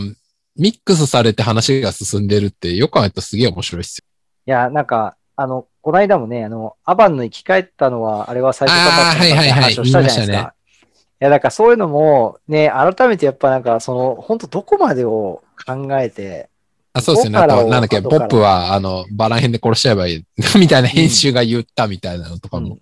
[0.54, 4.04] ミックスされて話が進んでるって、よく考えるとすげえ面白いっすよ。
[4.46, 10.54] いや、なんか、あの、この間もね、あの、アバンの生き返ったのは、あれは最初かったってあーはいはいはい話をしたじゃないです言いましたか。
[11.22, 16.50] いや、だからそういうのも、ね、改めてやっぱなんか、その、本当どこまでを考えて、
[16.94, 17.38] あ、そうですよね。
[17.38, 20.24] あと、後からをなんだっけ、ポップは、あの、バラン編で殺しちゃえばいい、
[20.58, 22.74] みたいな編集が言ったみたいなのとかも。
[22.74, 22.78] うん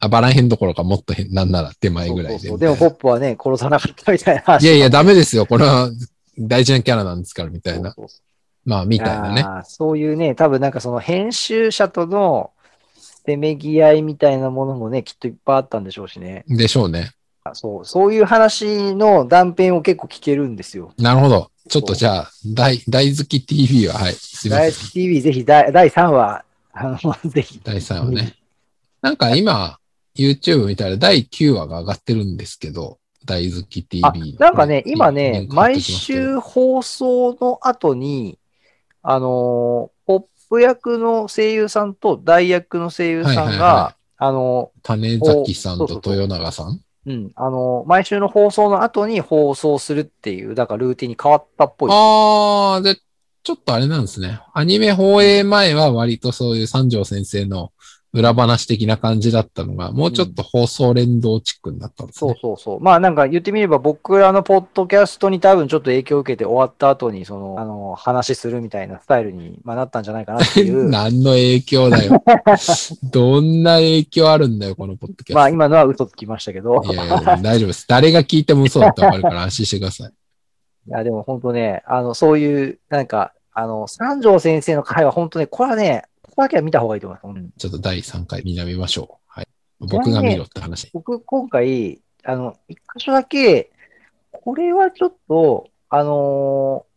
[0.00, 2.76] あ、バラン編どころかもっと変、なんなら手前ぐらいでそうそうそうでも。
[2.76, 4.64] ポップはね、殺さなかったみたいな話。
[4.64, 5.46] いやいや、ダメですよ。
[5.46, 5.88] これは
[6.38, 7.92] 大事なキャラなんですから、みたいな。
[7.92, 9.44] そうそうそうまあ、みたいなね。
[9.64, 12.50] そういうね、多分なんかその編集者との
[13.26, 16.44] せめぎ合いみたいなものもね、きっといっぱいあったんでしょうしね。
[16.48, 17.12] でしょうね。
[17.52, 20.92] そう、そういう話の断片を結構聞けるんですよ。
[20.98, 21.50] なるほど。
[21.68, 24.12] ちょっとじゃあ、大、大好き TV は、はい。
[24.14, 24.70] すいません。
[24.70, 27.60] 大好き TV ぜひ第第3話、あの、ぜひ。
[27.62, 28.34] 第3話ね。
[29.02, 29.78] なんか今、
[30.16, 34.02] YouTube 見たら第9話が上がってるんですけど、大好き TV
[34.38, 38.38] あ、なんかね、今リね毎週放送の後に、
[39.02, 46.80] あのーポップ役の声優さんと大役の声優さんが、はいはいはあの種崎さんと豊永さん？
[47.06, 51.90] うん、あの、毎週の放送の後に放送するっていう、だからルーティンに変わったっぽい。
[51.92, 52.96] あー、で、
[53.42, 54.40] ちょっとあれなんですね。
[54.54, 57.72] アニメ放映前は割とそういう三条先生の
[58.14, 62.38] 裏話的な感じだったのが、もうちょっと放送連動チックになったんですそうね。
[62.40, 62.80] そうそう。
[62.80, 70.88] まあなんか言ってみれば僕らのポッドキャストに多分ちょっと影響を受けて終わった後にその、あの、話するみたいなスタイルに、まあ、なったんじゃないかなっていう。
[70.88, 72.22] 何の影響だよ。
[73.02, 75.34] どんな影響あるんだよ、このポッドキャスト。
[75.34, 76.82] まあ今のは嘘つきましたけど。
[76.84, 77.84] いやいや、大丈夫です。
[77.88, 80.12] 誰が聞いても嘘だってわかるから 安心してください。
[80.86, 86.04] いや、でも本当ね、あの、そういう、なんか、あの、三条先生の回は本当ね、これはね、
[86.34, 87.40] ここだけは見た方がいいと思います。
[87.40, 89.24] うんちょっと第3回見ましょう。
[89.28, 89.48] はい。
[89.78, 90.90] 僕が見ろって話。
[90.92, 93.70] 僕、今回、あの、一箇所だけ、
[94.32, 96.94] これはちょっと、あのー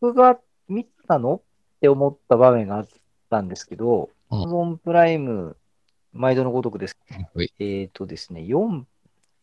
[0.00, 2.88] 僕が見たのって思った場面があっ
[3.28, 5.56] たんですけど、うん Amazon プライム、
[6.12, 6.96] 毎度のごとくです。
[7.34, 8.84] はいえっ、とですね、4、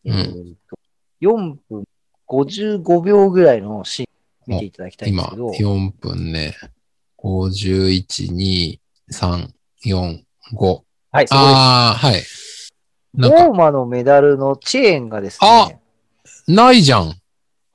[0.04, 0.78] えうんーと
[1.20, 1.84] 4分
[2.28, 4.08] 55秒ぐらいのシーン
[4.46, 6.54] 見ていただきたいんです今、けど、4分ね、
[7.18, 8.81] 51、2、
[9.12, 9.48] 3、
[9.86, 10.22] 4、
[10.54, 10.82] 5。
[11.12, 12.14] はい、そこああ、はい。
[12.14, 12.72] です。
[13.14, 15.80] なんか、ローマのメダルのチェーンがですあね、
[16.48, 17.14] ないじゃん。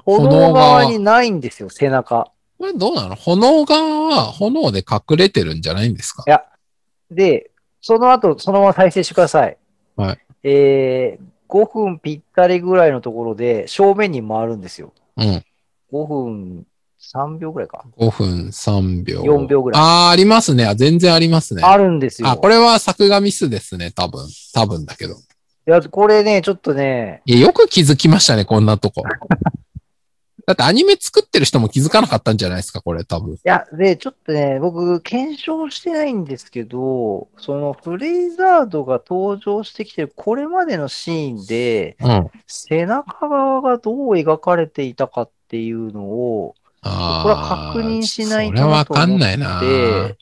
[0.04, 2.32] 炎側にないんですよ、背中。
[2.58, 3.16] これどうなの？
[3.16, 6.24] 炎側は炎で隠れてるんじゃないんですか？
[6.26, 6.44] いや、
[7.12, 9.58] で、その後、そのまま再生してください。
[9.96, 10.20] はい。
[10.44, 14.94] えー、5分ぴったりぐらいのところで正面に回るんですよ。
[15.18, 15.44] うん。
[15.94, 16.66] 5分
[17.14, 17.86] 3秒ぐらいか。
[17.98, 19.22] 5分3秒。
[19.22, 20.66] 4秒ぐらいああ、ありますね。
[20.66, 21.64] あ全然ありますね。
[21.64, 22.30] あるんですよ。
[22.30, 23.92] あ、これは作画ミスですね。
[23.92, 24.28] 多分。
[24.54, 25.16] 多分だけど。
[25.16, 25.18] い
[25.66, 29.04] や、これね、ちょっとね、いや、よく気づきましたね、こんなとこ。
[30.48, 33.34] だってアニメ作ってる人も気づかなかったんじゃないですか、これ多分。
[33.34, 42.32] いや、で、ちょっとね、僕、検証してないんですけど、そのフレイザードが登場してきてるこれまでのシーンで、うん。
[42.48, 46.56] 背中側がどう描かれていたかっていうのを。
[46.82, 49.60] これは確認しないとそれはわかんないな。
[49.60, 50.18] で、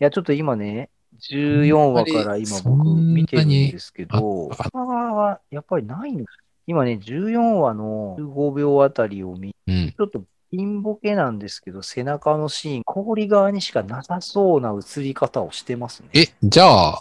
[0.00, 0.90] いや、ちょっと今ね、
[1.20, 6.24] 14話から今僕見てるんですけど、はやっぱりないの。
[6.66, 9.90] 今ね、14話の15秒あたりを見、うん。
[9.90, 16.08] ちょっとピンボケなんですけど、背中のシーン、氷側にしかなさそうな映り方をしてますね。
[16.14, 17.00] え、じゃあ、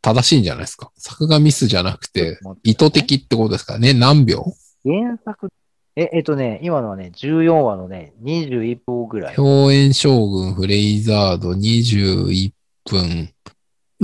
[0.00, 0.90] 正しいんじゃないですか？
[0.96, 3.78] 作画ミスじゃなくて、意図的ってことですか？
[3.78, 4.44] ね何秒？
[4.84, 5.48] 原作、
[6.00, 9.34] え、えっとね、今のはね、14話のね、21分ぐらい。
[9.36, 12.52] 表演将軍フレイザード21
[12.88, 13.32] 分。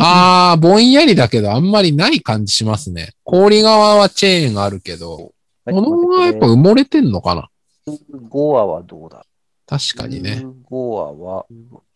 [0.01, 3.13] あー、ぼんやりだけどあんまりない感じしますね。
[3.23, 5.31] 氷側はチェーンあるけど、
[5.65, 7.49] このままやっぱ埋もれてんのかな
[7.87, 9.25] ？5話はどうだ？
[9.65, 10.45] 確かにね。
[10.69, 11.47] 15話は、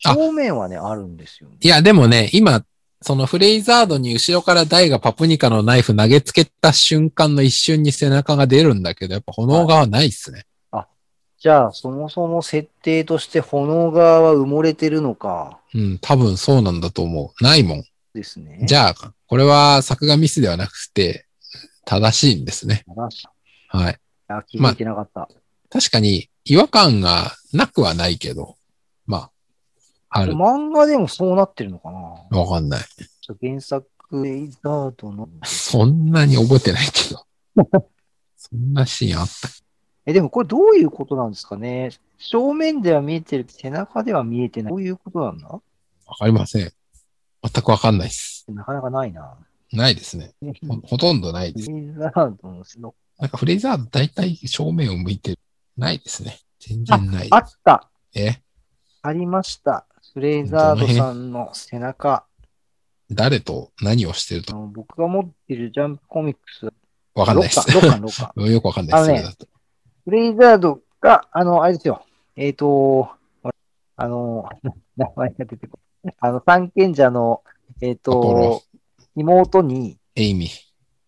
[0.05, 1.57] あ正面はね、あるんですよね。
[1.59, 2.63] いや、でもね、今、
[3.01, 10.45] そのフレイザードに後ろからダイがパプニカのナイフ投げつけた瞬間の一瞬に背中が出るんだけど、やっぱ炎側はないっすね。
[11.39, 15.61] じゃあ、そもそも設定として炎側は埋もれてるのか。
[15.73, 17.43] うん、多分そうなんだと思う。
[17.43, 17.83] ないもん。
[18.13, 18.59] ですね。
[18.65, 21.27] じゃあ、これは作画ミスではなくて、
[21.85, 22.83] 正しいんですね。
[22.93, 23.27] 話し
[23.69, 23.97] はい。
[24.27, 25.29] あ、気づいてなかった。
[25.69, 28.53] 確かに違和感がなくはないけど、ま
[30.11, 32.39] 漫画でもそうなってるのかな？
[32.39, 32.79] わかんない。
[33.41, 35.29] 原作、レイザードの。
[35.43, 37.25] そんなに覚えてないけど。
[38.35, 39.51] そんなシーンあったっ
[40.05, 41.91] え、でもこれどういうことなんですかね？
[42.17, 44.71] 正面では見えてる、背中では見えてない。
[44.71, 45.47] どういうことなんだ？
[45.47, 45.59] けわ
[46.17, 46.71] かりません。
[47.43, 48.45] 全くわかんないです。
[48.49, 49.37] なかなかないな。
[49.71, 50.33] ないですね。
[50.67, 51.69] ほほとんどないです。
[51.69, 55.39] レイザードのスノなんかフレイザード大体正面を向いてる。
[55.77, 56.39] ないですね。
[56.59, 57.27] 全然ない。
[57.29, 58.41] あったえ？
[59.03, 59.85] ありました。
[60.19, 62.25] フレイザードさんの背中。
[63.09, 64.53] 誰と何をしてると？
[64.53, 66.69] 僕が持ってるジャンプコミックス、
[67.15, 67.61] わかんないです。
[67.61, 68.43] 6巻、6巻、6巻。
[68.51, 69.11] よくわかんないです。
[69.11, 69.47] あのねそれだと
[70.03, 72.03] フレイザードが、あの、あれですよ。
[72.35, 73.09] えっ、と、
[73.95, 74.49] あの、
[74.97, 76.15] 名前が出てこない。
[76.19, 77.41] あの、三賢者の、
[77.79, 78.63] えっ、アポロと、
[79.15, 80.49] 妹に、エイミ。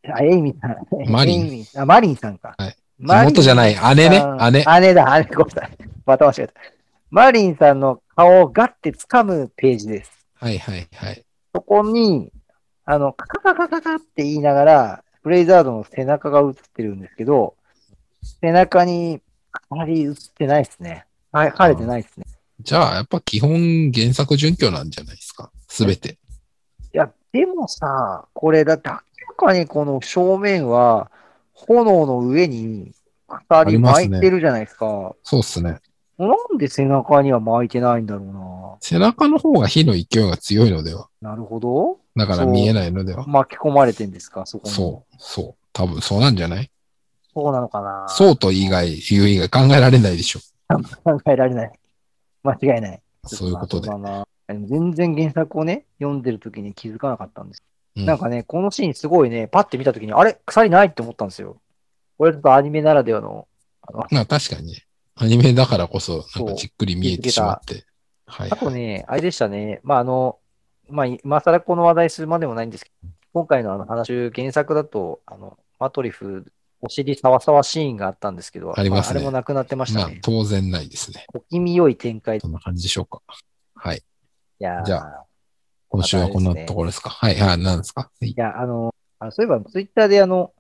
[0.08, 1.12] あ、エイミさん。
[1.12, 2.56] マリンエイミあ、マリンさんか。
[2.58, 5.78] はいマリン妹じゃない姉ね姉姉だ、姉、ごめんなさい。
[6.06, 6.54] また間違えた。
[7.14, 10.26] マリンさんの顔をガッて掴むページです。
[10.36, 11.26] はいはいはい。
[11.54, 12.32] そこに、
[12.86, 17.56] あの、カカカカカカって言いながら、フレイザードの背中が映ってるんですけど、
[18.40, 19.20] 背中に
[19.52, 21.06] あまり映ってないですね。
[21.34, 22.26] はい、晴れてないですね。
[22.62, 25.52] じゃあ、やっぱ基本原作準拠なんじゃないですか？
[25.68, 26.18] すべて。
[26.94, 29.02] いや、でもさ、これだって明ら
[29.36, 31.12] かにこの正面は、
[31.52, 32.94] 炎の上に
[33.28, 35.14] 二人巻いてるじゃないですか。
[35.24, 35.78] そうっすね。
[36.28, 41.08] なんで背中には巻いてないんだろ背中の方が火の勢いが強いのでは。
[41.22, 41.32] うな。
[41.32, 42.00] なるほど。
[42.16, 43.26] だから見えないのでは。
[43.28, 44.74] 巻き込まれてんですか、そこに。
[44.74, 45.56] そう、そう。
[45.72, 46.70] 多分そうなんじゃない？
[47.34, 48.08] そうなのかな。
[48.10, 50.40] そうと以外、言う以外考えられないでしょ。
[51.04, 51.72] 考えられない。
[52.44, 53.02] 間違いない。
[53.26, 53.90] そういうことで
[54.50, 57.64] 全然原作をね、読んでる時に気づかなかったんです。
[57.96, 60.40] うんなんかね、このシーンすごいね、パッて見た時に、あれ？
[60.46, 61.62] 鎖ないって思ったんですよ。
[62.18, 63.48] これちょっとアニメならではの、
[63.82, 64.86] あの、まあ確かにね。
[65.16, 67.86] アニメだからこそ、なんかじっくり見えてしまって。
[68.26, 70.40] はい、あとね、あれでしたね、まああの、
[70.90, 76.52] まあ今更この話題するまでもないんですけど、今回のあの話、原作だと、あの、マトリフ、
[76.82, 80.20] お尻サワサワシーンがあったんですけど、ありますねあれもなくなってましまあたね。
[80.24, 81.26] 当然ないですね。
[81.28, 82.38] 小気味良い展開。
[82.38, 83.22] いそんな感じでしょうか。
[83.76, 84.04] はい。
[84.60, 85.24] やーじゃ
[85.90, 87.10] 今週はこんなところですか。
[87.10, 88.10] はい、はい、何ですか？
[88.20, 90.54] はいいや、あの、あそういえば、ツイッターであの、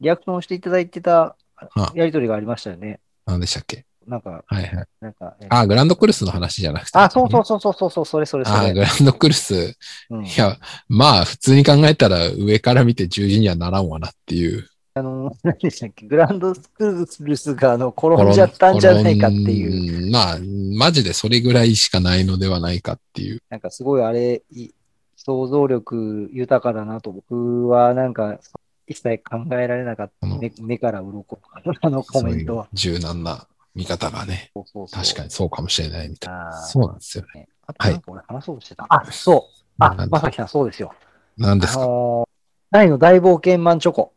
[0.00, 3.00] リアクションしていただいてたあやりとりがありましたよね。
[3.26, 3.84] 何でしたっけ？
[4.06, 4.86] なんか、はいはい。
[5.00, 6.98] なんか、えあ、グランドクルスの話じゃなくて。
[6.98, 8.72] あ、そうそうそうそうそうそう、それそれそあ、れ。
[8.72, 9.76] グランドクルス。
[10.10, 10.58] うんいや、
[10.88, 14.68] まあ、普通に考えたら上から見て十字にはならんわなっていう。
[14.94, 20.10] あの、 何でしたっけ、グランドスクルスがあの転んじゃったんじゃないかっていう、う。
[20.10, 20.38] まあ、
[20.76, 23.40] マジでそれぐらいしかないのではないかっていう。
[23.50, 24.70] なんかすごいあれ、い
[25.16, 28.40] 想像力豊かだなと、僕はなんか、
[28.86, 30.26] 一切考えられなかった。
[30.26, 31.38] うん目目から鱗。
[31.82, 32.68] あのコメントは。
[32.72, 36.48] 柔軟な見方がね、そうそうそう確かにそうかもしれないみたいな。
[36.48, 37.40] あーそうなんですよね。
[37.42, 38.86] ねあとなんか俺話そうとしてた。
[38.88, 39.62] あ、そう。
[39.78, 40.92] あまさきさん、そうですよ。
[41.38, 42.32] 何ですか、あのー
[42.70, 44.12] 大の大冒険マンチョコ。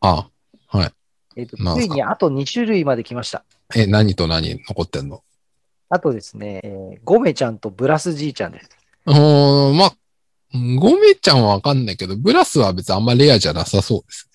[0.00, 0.28] あ
[0.68, 0.92] はい。
[1.36, 1.88] えっ、と、なんすか？
[1.88, 3.44] ついにあと2種類まで来ました。
[3.74, 5.22] え、何と何残ってんの？
[5.90, 8.70] あとですね、えーゴメちゃんとブラスじいちゃんです。
[9.06, 9.92] うーん、まあ、
[10.78, 14.30] ゴメちゃんはわかんないけど、ブラスは別にあんまレアじゃなさそうです。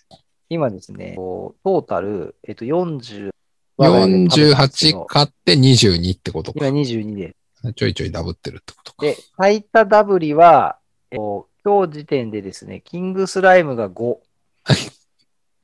[0.50, 3.30] 今ですね、こうトータル、えっ、と、40、
[3.78, 6.80] 我が家で食べたんですけ48ど買って22ってことか今。
[6.80, 7.74] 22です。
[7.74, 9.06] ちょいちょいダブってるってことか。
[9.06, 10.78] で、炊いたダブリは、
[11.12, 14.18] えっと今日時点でですね、キングスライムが5、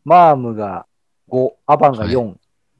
[0.04, 0.86] マームが
[1.30, 2.36] 5、アバンが4、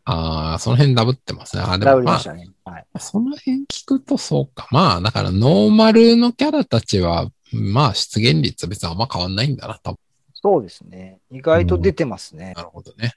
[0.06, 1.64] ああ、その辺ダブってますね。
[1.66, 2.50] あ、でもまあダブりまし、たね。
[2.64, 2.86] はい。
[3.00, 4.68] その辺聞くとそうか。
[4.70, 9.98] まあ、だからノーマルのキャラたちは、まあ出現率は別にあんま変わんないんだな、多分。
[10.34, 11.20] そうですね。
[11.32, 12.54] 意外と出てますね。
[12.56, 13.14] なるほどね。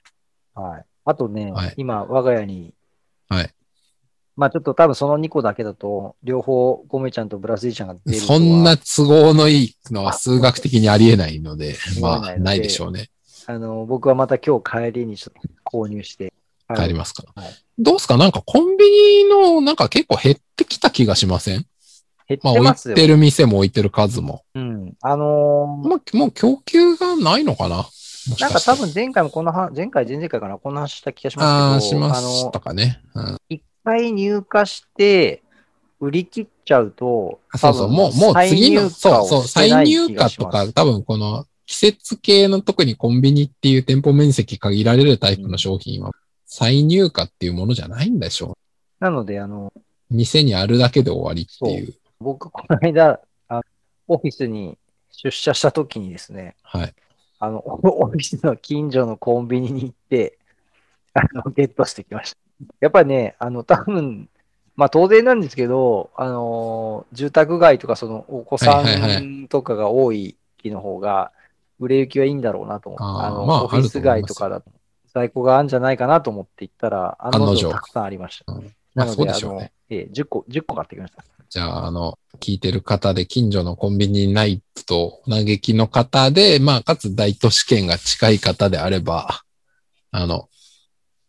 [0.53, 0.85] はい。
[1.05, 2.73] あとね、はい今、我が家に、
[3.27, 3.53] はい。
[4.35, 13.09] まあちょっと多分その2個だけだと、両方ゴメちゃんとブラスイちゃんが出るそんな都合のいいのは数学的にありえないので、まあ、ないのでしょうね。
[13.47, 16.31] あの、僕はまた今日帰りにちょっと購入して。
[16.75, 17.43] 帰りますから。
[17.43, 18.17] はいどうすか？
[18.17, 18.85] なんかコンビ
[19.23, 21.65] ニの、なんか結構減ってきた気がしません？
[22.29, 22.93] 減っまあ、てますよ。
[22.93, 24.43] 置いてる店も置いてる数も。
[24.53, 24.93] うん。
[25.01, 27.77] あのーまあ、もう供給がないのかな？
[27.77, 27.83] も
[28.37, 33.01] しなんか多分前回もこの話、前回、前々回かな、こんな話した気がしああ、ますけど、しまあのしたかね。
[33.15, 33.37] うん。
[33.49, 35.41] 一回入荷して、
[35.99, 46.11] 売り切っちゃうと、あそうそう、多分もう、もう次の、そうそう、再入荷とか、多分この季節系の特にコンビニっていう店舗面積限られるタイプの商品は、
[46.45, 48.57] 再入荷っていうものじゃないんでしょ
[48.99, 49.81] なので、あの、う。
[50.09, 51.93] 店にあるだけで終わりっていう。
[52.19, 53.61] 僕、この間、あ
[54.07, 54.77] オフィスに
[55.11, 56.93] 出社した時にですね、はい。
[57.39, 60.37] あの、 オフィスの近所のコンビニに行って、
[61.13, 62.39] あの、ゲットしてきました。
[62.81, 64.29] やっぱりね、あの、多分、
[64.75, 71.31] まあ当然なんですけど、あのー住宅街とかそのお子さはいはいはんとかが多い木の方が、
[71.79, 74.71] 売れ行きはいいんだろうなと思って、あの、まあオフィス街とかだと
[75.13, 78.51] 在庫があるんじゃないかなと思って行ったら、案の案の定定たくさんありました。
[78.51, 81.23] うんまあそうでしょうね。、ええ10個、10個買ってきました。
[81.49, 89.41] じゃあ、あの、聞いてる方で近所のコンビニないと嘆きの方で、まあ、かつ大都市圏が近い方であれば、
[90.11, 90.47] あの、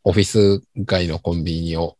[0.05, 1.97] オフィス街のコンビニを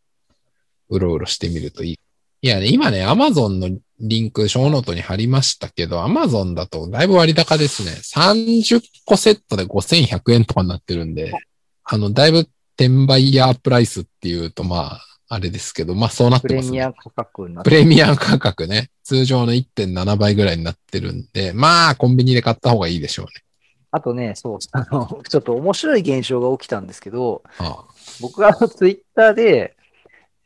[0.89, 1.99] うろうろしてみるといい。
[2.43, 3.69] いやね、今ね、アマゾンの
[3.99, 7.91] リンク、ショーノートに貼りましたけど、アマゾンだとだいぶ割高ですね。
[7.91, 11.31] 30個セットで5100円とかになってるんで、
[11.83, 12.47] あの、だいぶ
[12.77, 15.01] 転売ヤープライスっていうと、まあ、
[15.33, 16.79] あれですけど、まあそうなっプてますね。
[16.79, 18.89] レミア価格になってプレミア価格ね。
[19.03, 23.31] 通常の1.7倍ぐらいになってるんで、まあ、コンビニで買った方がいいでしょうね。
[23.91, 27.85] あとね、そう、あの、 ちょっと面白い現象が起きたんですけど、あ
[28.19, 29.77] 僕があのツイッターで、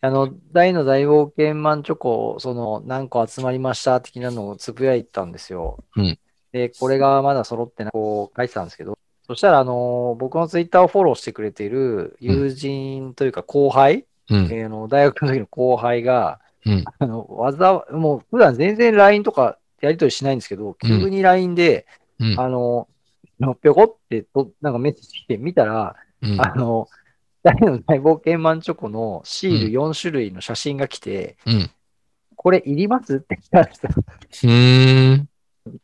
[0.02, 5.84] あの、大の大冒険マンチョコ、その、何個集まりました的なのをつぶやいたんですよ。
[5.96, 6.20] うん
[6.52, 14.46] で、これがまだ揃ってない、こう書いてたんですけど、そしたら、あの、僕のツイッターをフォローしてくれている友人というか後輩、うん。
[14.52, 16.84] えーの大学の時の後輩が、うん。
[17.00, 21.86] あの、わざ、もう普段全然 LINE とかやり取りしないんですけど、急に LINE で、
[22.20, 22.40] うん。
[22.40, 22.88] あの、
[23.62, 26.42] ぴょこってと、なんかメッセージ来て見たら、うん。
[26.42, 26.88] あの、
[27.44, 31.70] 大の大冒険マンチョコのシールうん4種類の写真が来て、うん。
[32.36, 33.92] これいりますって来たんですよ。
[33.94, 34.04] びっ
[34.44, 35.30] うーん。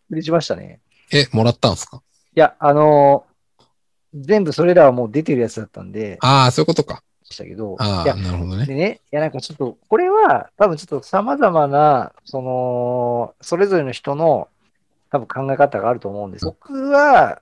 [0.09, 0.79] くりしましたね。
[1.11, 2.01] え、もらったんですか？
[2.35, 3.25] いや、あの
[4.13, 7.03] 全部それらはもう出てるやつだったんで、ああ、そういうことか。
[7.31, 8.65] でしたけど、ああ、いや、なるほどね。
[8.65, 14.49] でね、いや、なんかちょっと、これは多分ちょっと様々な、その、それぞれの人の
[15.09, 16.45] 多分考え方があると思うんです。
[16.45, 17.41] 僕は、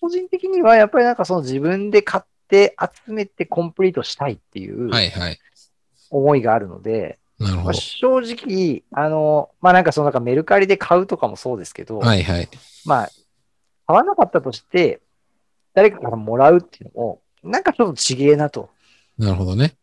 [0.00, 2.76] 個人的にはやっぱりなんかその自分で買って
[3.06, 5.38] 集めてコンプリートしたいっていうはいはい。
[6.10, 7.74] 思いがあるので、まあ、なるほど。
[7.74, 12.48] 正直、あの、まあなんかそのなんかメルカリで買うとかもそうですけど、はいはい。
[12.84, 13.10] まあ、
[13.86, 15.00] 買わなかったとして、
[15.72, 18.70] 誰かからもらうっていうのも、なんかちょっとちげえなと。
[19.20, 19.74] なるほどね。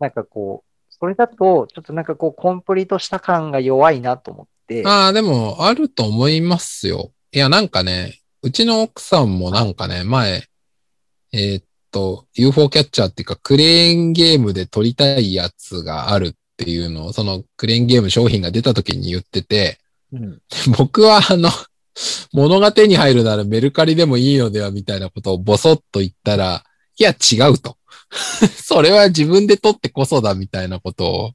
[0.00, 7.12] なんかこう、それだと、ちょっとなんかこう、コンプリートした感が弱いなと思って、ああ、でも、あると思いますよ。
[7.32, 10.44] いや、なんかね、うちの奥さんもなんかね、前、
[11.32, 19.78] えーっと、UFO キャッチャーっていうか、クレーンゲームで撮りたいやつがあるっていうのを、そのクレーンゲーム商品が出た時に言ってて、
[20.12, 20.40] うん、
[20.78, 21.50] 僕はあの、
[22.32, 26.64] 物が手に入るならメルカリでもいいのではみたいなことをボソッと言ったら、
[26.98, 27.76] いや違うと。
[28.62, 31.32] それは自分で撮ってこそだみたいなことを、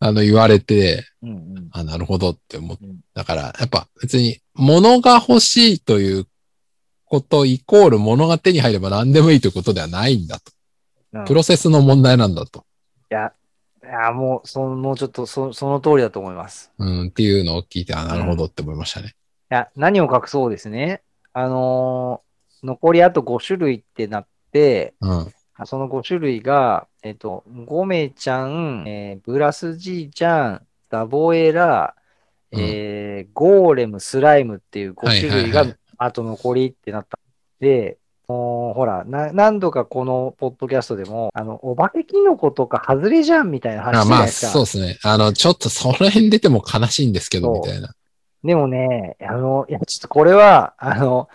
[0.00, 1.68] あの言われて、うん、うん。
[1.72, 6.26] あ、なるほどって思っうんだから、やっぱ別に物が欲しいという
[7.04, 10.50] ことイコール物が手に入れば何でもいいということではないんだと。
[10.50, 10.56] うん
[11.24, 12.66] プロセスの問題なんだと。
[13.10, 13.32] いや、
[13.82, 16.70] いや、もう、その、もうちょっとそ、その通りだと思います。
[16.76, 19.14] うん、っていうのを聞いて、あ、なるほどって思いましたね。
[19.50, 21.00] いや、何を隠そうですね。
[21.32, 22.26] あのー
[22.62, 25.32] 残りあと5種類ってなって、うん。
[25.64, 31.94] その5種類が、えっと、ゴメちゃん、えーブラスじいちゃん、ダボエラ、
[32.52, 35.64] うんえーゴーレム、スライムっていう5種類が
[35.96, 37.18] あと残りってなった。
[37.60, 37.96] で、
[38.28, 44.52] もうほらな、何度かこのポッドキャストでも、あの、お化けキノコとか外れじゃんみたいな話あまあ、じゃないですか。
[44.52, 44.98] そうですね。
[45.04, 47.94] あの、ちょっとその辺出ても悲しいんですけど、みたいな。
[48.42, 51.28] でもね、あの、いや、ちょっとこれは、あの、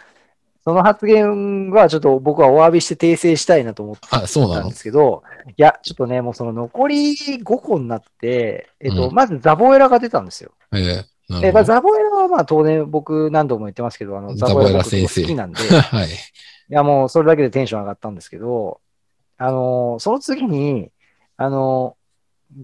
[0.63, 4.27] その発言はちょっと僕はお詫びして訂正したいなと思ったんで
[4.75, 10.51] すけど、いや、ちょっとね、もうその残り5個になって、えっと、うんまずザボエラが出たんですよ。
[10.73, 11.63] ええなえまあ。
[11.63, 16.09] ザボエラはまあ当然僕何度も言ってますけど、あの、ザボエラ先生好きなんで、い はい。
[16.69, 18.79] やもうそれだけでテンション上がったんですけど、
[19.37, 20.91] あの、その次に、
[21.37, 21.97] あの、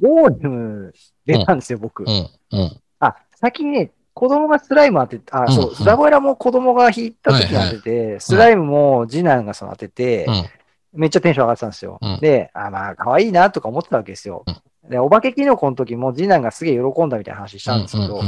[0.02, 0.94] ゴーレム
[1.26, 2.04] 出たんですよ、僕。
[2.04, 2.10] うん、
[2.52, 2.82] うん。
[3.00, 10.46] あ、先にね、子供がスライム当て、あ、うんそう、うんザボエラも子供が引いた時に当てて、スライムも次男がその当てて、うん。
[10.94, 12.00] めっちゃテンション上がってたんですよ。
[12.02, 14.44] うんで、あ、まあ、可愛いなとか思ってたわけですよ。
[14.90, 18.22] で、お化けキノコの時も次男がすげえ喜んだみたいな話したんですけど、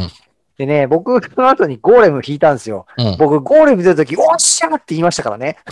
[0.60, 2.86] でね、僕、その後にゴーレム引いたんですよ。
[2.98, 5.58] うん僕、ゴーレム出た時、おっしゃーって言いましたからね。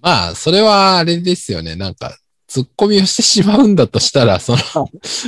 [0.00, 1.74] まあ、それはあれですよね。
[1.74, 2.16] なんか、
[2.48, 4.58] 突っ込みをしてしまうんだとしたら、その、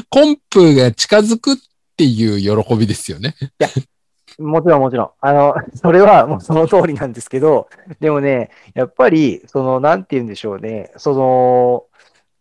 [0.09, 1.57] コンプが近づくっ
[1.99, 3.35] ていう喜びですよね。
[4.39, 5.11] もちろんもちろん。
[5.21, 7.69] あの、 それはもうその通りなんですけど、
[8.01, 11.85] でもね、やっぱり、その、なんて言うんでしょうね、その、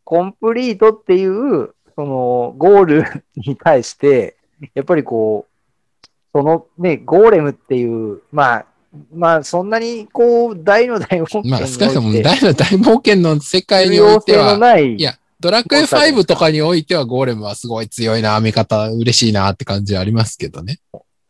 [0.04, 3.06] コンプリートっていう、その、ゴール
[3.36, 4.38] に対して、
[4.76, 8.66] やっぱりこう、そのね、ゴーレムっていう、まあ、
[9.14, 20.80] まあ、そんなに、こう、大の大冒険にまあ、少なくとも大の大冒険の世界重においては、いや、ドラクエ5とかにおいてはゴーレムはすごい強いな、味方嬉しいなって感じはありますけどね。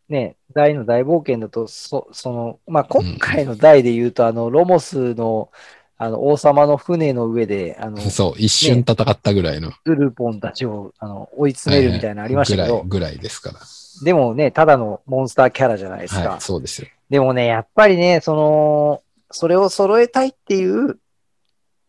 [0.09, 5.49] ね、大の大冒険だと、そ、その、まあ、今回の大で言うと、あの、ロモスの、
[5.97, 9.71] あの、王様の船の上で、あの、そう、一瞬戦ったぐらいの。
[9.85, 13.59] ズルポンたちを、あの、追い詰めるみたいなのありましたけど、ぐらい、ぐらいですから。
[14.03, 16.29] でもね、ただのモンスターキャラじゃないですか。
[16.29, 16.87] はい、そうですよ。
[17.09, 19.01] でもね、やっぱりね、その、
[19.31, 20.97] それを揃えたいっていう、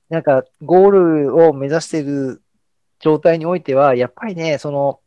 [0.09, 2.43] なんか、ゴールを目指している
[3.01, 5.01] 状態においては、やっぱりね、その、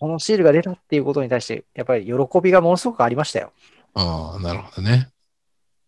[0.00, 3.52] このシールが出たっていうことに対して、やっぱり喜びがものすごくありましたよ。
[3.94, 5.08] ああ、なるほどね。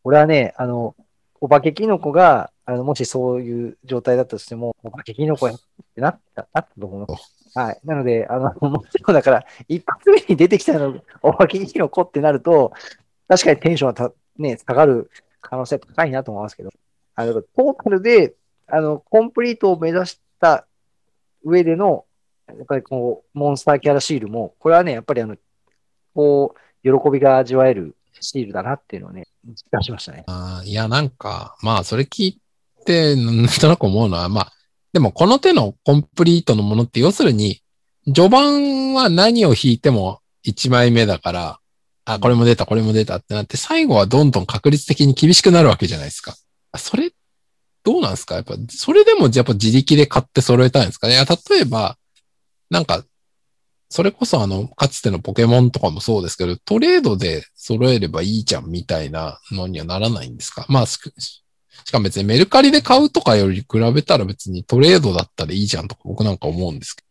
[0.05, 0.95] 俺はね、あの、
[1.41, 5.61] お化けキノコが、あの、もしそういう状態だったとしても、お化けキノコやっ
[5.95, 7.41] てなった、なったと思います。
[7.55, 7.81] はい。
[7.85, 12.73] なので、あの、もちろんだから、一発目に出てきたの、お化けキノコってなると、
[13.29, 16.71] 確かにテンションはた、ね、下がる可能性高いなと思いますけど、
[17.15, 18.35] あの、トータルで、
[18.71, 20.67] あの、コンプリートを目指した
[21.45, 22.05] 上での、
[22.49, 25.37] やっぱりこう、モンスターキャラシールも、これはね、やっぱりあの、
[26.15, 30.25] こう、喜びが味わえるシールだなっていうのをね、実感しましたね。
[30.27, 32.41] あいや、なんか、まあ、それ聞い
[32.85, 34.53] て、なんとなく思うのは、まあ、
[34.93, 37.63] でもこの手のコンプリートのものって、要するに、
[38.07, 41.59] 序盤は何を引いても1枚目だから、
[42.05, 46.35] あ、これも出た、これも出たってなって、最後はどんどん確率的に厳しくなるわけじゃないですか。
[46.77, 47.13] それ、
[47.83, 48.35] どうなんですか？
[48.37, 51.07] やっぱ、それでもやっぱ自力で買って揃えたいんですか？
[51.09, 51.97] ねいや、例えば、
[52.71, 53.05] なんか、
[53.89, 60.67] それこそあの、かつてのポケモンとかもそうですけど、トレードで揃えればいいじゃんみたいなのにはならないんですか？
[60.69, 60.99] まあ、し
[61.85, 67.03] しかも別にメルカリで買うとかより比べたら別にトレードだったらいいじゃんとか僕なんか思うんですけ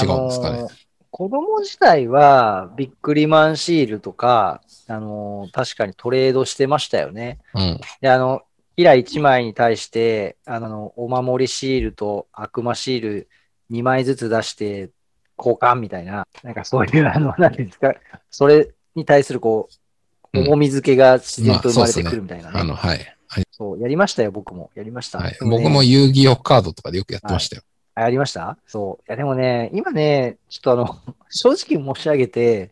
[0.00, 0.58] 違うんですかね？
[0.58, 0.72] あのー
[1.10, 7.38] 子供時代は、ビックリマンシールとか、あのー確かにトレードしてましたよね。
[7.54, 7.60] ど。
[7.60, 7.80] うん。
[8.02, 8.42] で、あの、
[8.78, 13.28] キラ1枚に対して、あの、お守りシールと悪魔シール
[13.72, 14.90] 2枚ずつ出して
[15.36, 17.92] 交換みたいな、なんかそういう、あの、なんていうんですか、
[18.30, 22.60] それに対するこう、うん重み付けが自然と生まれてくまあそうっすねるみたいなね。
[22.60, 22.98] あの、はい。
[23.26, 23.44] はい。
[23.50, 24.70] そう、やりましたよ、僕も。
[24.76, 25.18] やりました。
[25.18, 27.62] はいでね僕も遊戯王カードとかでよくやってましたよ。
[27.96, 28.56] あやりました？
[28.68, 29.02] そう。
[29.08, 30.96] いや、でもね、今ね、ちょっとあの、
[31.30, 32.70] 正直申し上げて、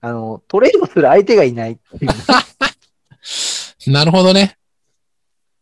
[0.00, 2.10] あの、トレードする相手がいないっていう、
[3.92, 4.56] なるほどね。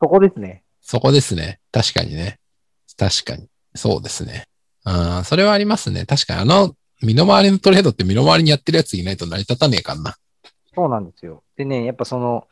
[0.02, 0.64] そこですね。
[0.80, 1.60] そこですね。
[1.70, 2.40] 確かにね。
[2.98, 3.46] 確かに。
[3.76, 4.48] そうですね。
[4.84, 6.06] あそれはありますね。
[6.06, 10.16] 確かにあの、身の回りのトレードって身の回りにやってるやついないと成り立たねえかんな。
[10.74, 11.44] そうなんですよ。
[11.56, 12.48] でね、やっぱその、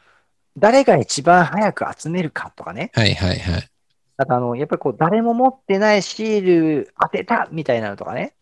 [0.57, 2.93] 誰が一番早く集めるかとかね。
[2.95, 3.69] はいはいはい。
[4.17, 8.35] あとあの、やっぱりこう、誰も持ってないシール当てたみたいなのとかね。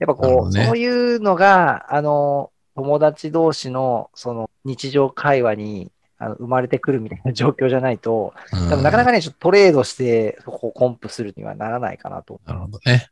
[0.00, 12.40] やっぱこう、ねそういうのが、あの、友達同士の、その、日常会話に、あの生まれてくるみたいな 状況じゃないと、うん多分なかなかね、ちょっとトレードして、そこをコンプするにはならないかなと。
[12.46, 13.08] なるほどね。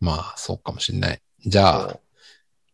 [0.00, 1.20] まあ、そうかもしれない。
[1.44, 1.98] じゃあ、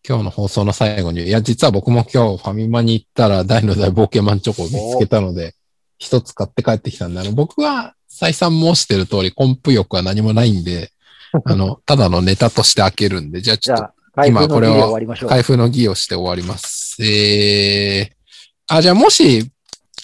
[0.06, 5.54] 今日の放送の最後に、いや、実は僕も今日ファミマに行ったら大の大冒険マンチョコを見つけたので、
[5.98, 10.90] 一つ買って帰ってきたんで、あの、僕は再三申してる通り、コンプ欲は何もないんで、
[11.44, 15.28] あの、ただのネタとして開けるんで、じゃあちょっと今これは終わりましょう。
[15.30, 17.02] 開封の儀をして終わります。
[17.02, 18.23] えー、
[18.68, 19.50] あ、じゃあもし、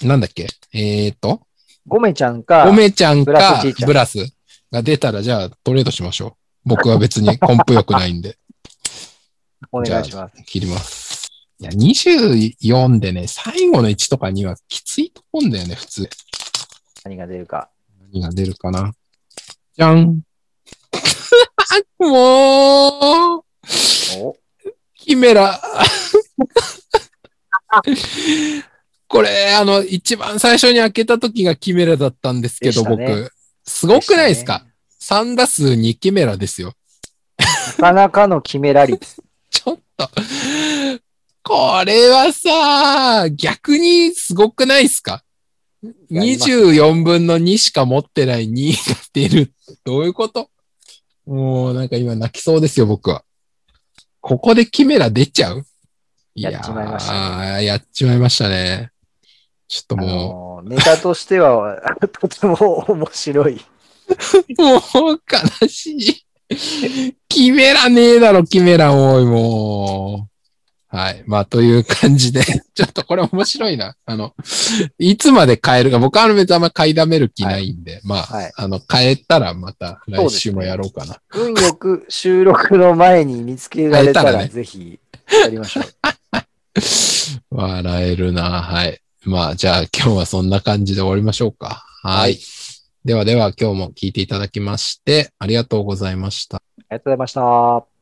[0.02, 0.46] なんだっけ？
[0.72, 1.42] えーと、
[1.86, 4.18] ゴメちゃんか、おめちゃんかブラス
[4.70, 6.32] が出たら、じゃあトレードしましょう。
[6.64, 8.36] 僕は別にコンプ欲ないんで。
[9.72, 10.42] お願いします。
[10.44, 11.30] 切ります。
[11.58, 16.08] いや、24でね、最後の1とか2はきついと思うんだよね、普通。
[17.04, 17.70] 何が出るか。
[18.12, 18.92] 何が出るかな。
[19.76, 20.22] じゃん。
[21.98, 23.42] もう、
[24.18, 24.36] お
[24.94, 25.60] キメラ。
[29.08, 33.32] これ、あの、一番最初に開けた時がキメラだったんですけど、ね僕。
[33.64, 34.64] すごくないですか？
[34.98, 36.74] でし ?3 打数2キメラですよ。
[37.78, 39.16] なかなかの決めら率。
[39.50, 40.10] ちょっと。
[41.42, 45.24] これはさ、逆にすごくないですか？
[45.82, 49.52] ね ?24 分の2しか持ってない2が出る。
[49.84, 50.50] どういうこと？
[51.26, 53.24] もうなんか今泣きそうですよ、僕は。
[54.20, 55.60] ここでキメラ出ちゃう？
[55.60, 55.62] い
[56.34, 57.64] やっちまいましたね。
[57.64, 58.90] やっちまいましたね。
[59.68, 61.80] ちょっとあものネタとしては、
[62.20, 63.60] とても面白い。
[64.58, 64.76] も
[65.14, 65.22] う
[65.62, 66.26] 悲しい。
[67.28, 70.30] キメラねえだろ、キメラおい、もう。
[70.96, 71.22] はい。
[71.24, 72.42] まあ、という感じで、
[72.74, 73.94] ちょっとこれ面白いな。
[74.04, 74.34] あの、
[74.98, 81.20] いつまで変えるか、僕はあの別にあんま買いだめる気ないんで、まあ、はいあの、変えたらまた来週もやろうかな。
[81.32, 84.98] 運よく収録の前に見つけられたら、変えたらねぜひ
[85.44, 85.84] やりましょう。
[87.50, 88.62] 笑えるな。
[88.62, 89.00] はい。
[89.24, 91.84] まあ、じゃあ今日はそんな感じで終わりましょうか。
[92.02, 92.20] はい。
[92.20, 92.38] はい
[93.02, 96.58] ではでは今日も聞いていただきまして、ありがとうございました。
[96.58, 97.99] ありがとうございました。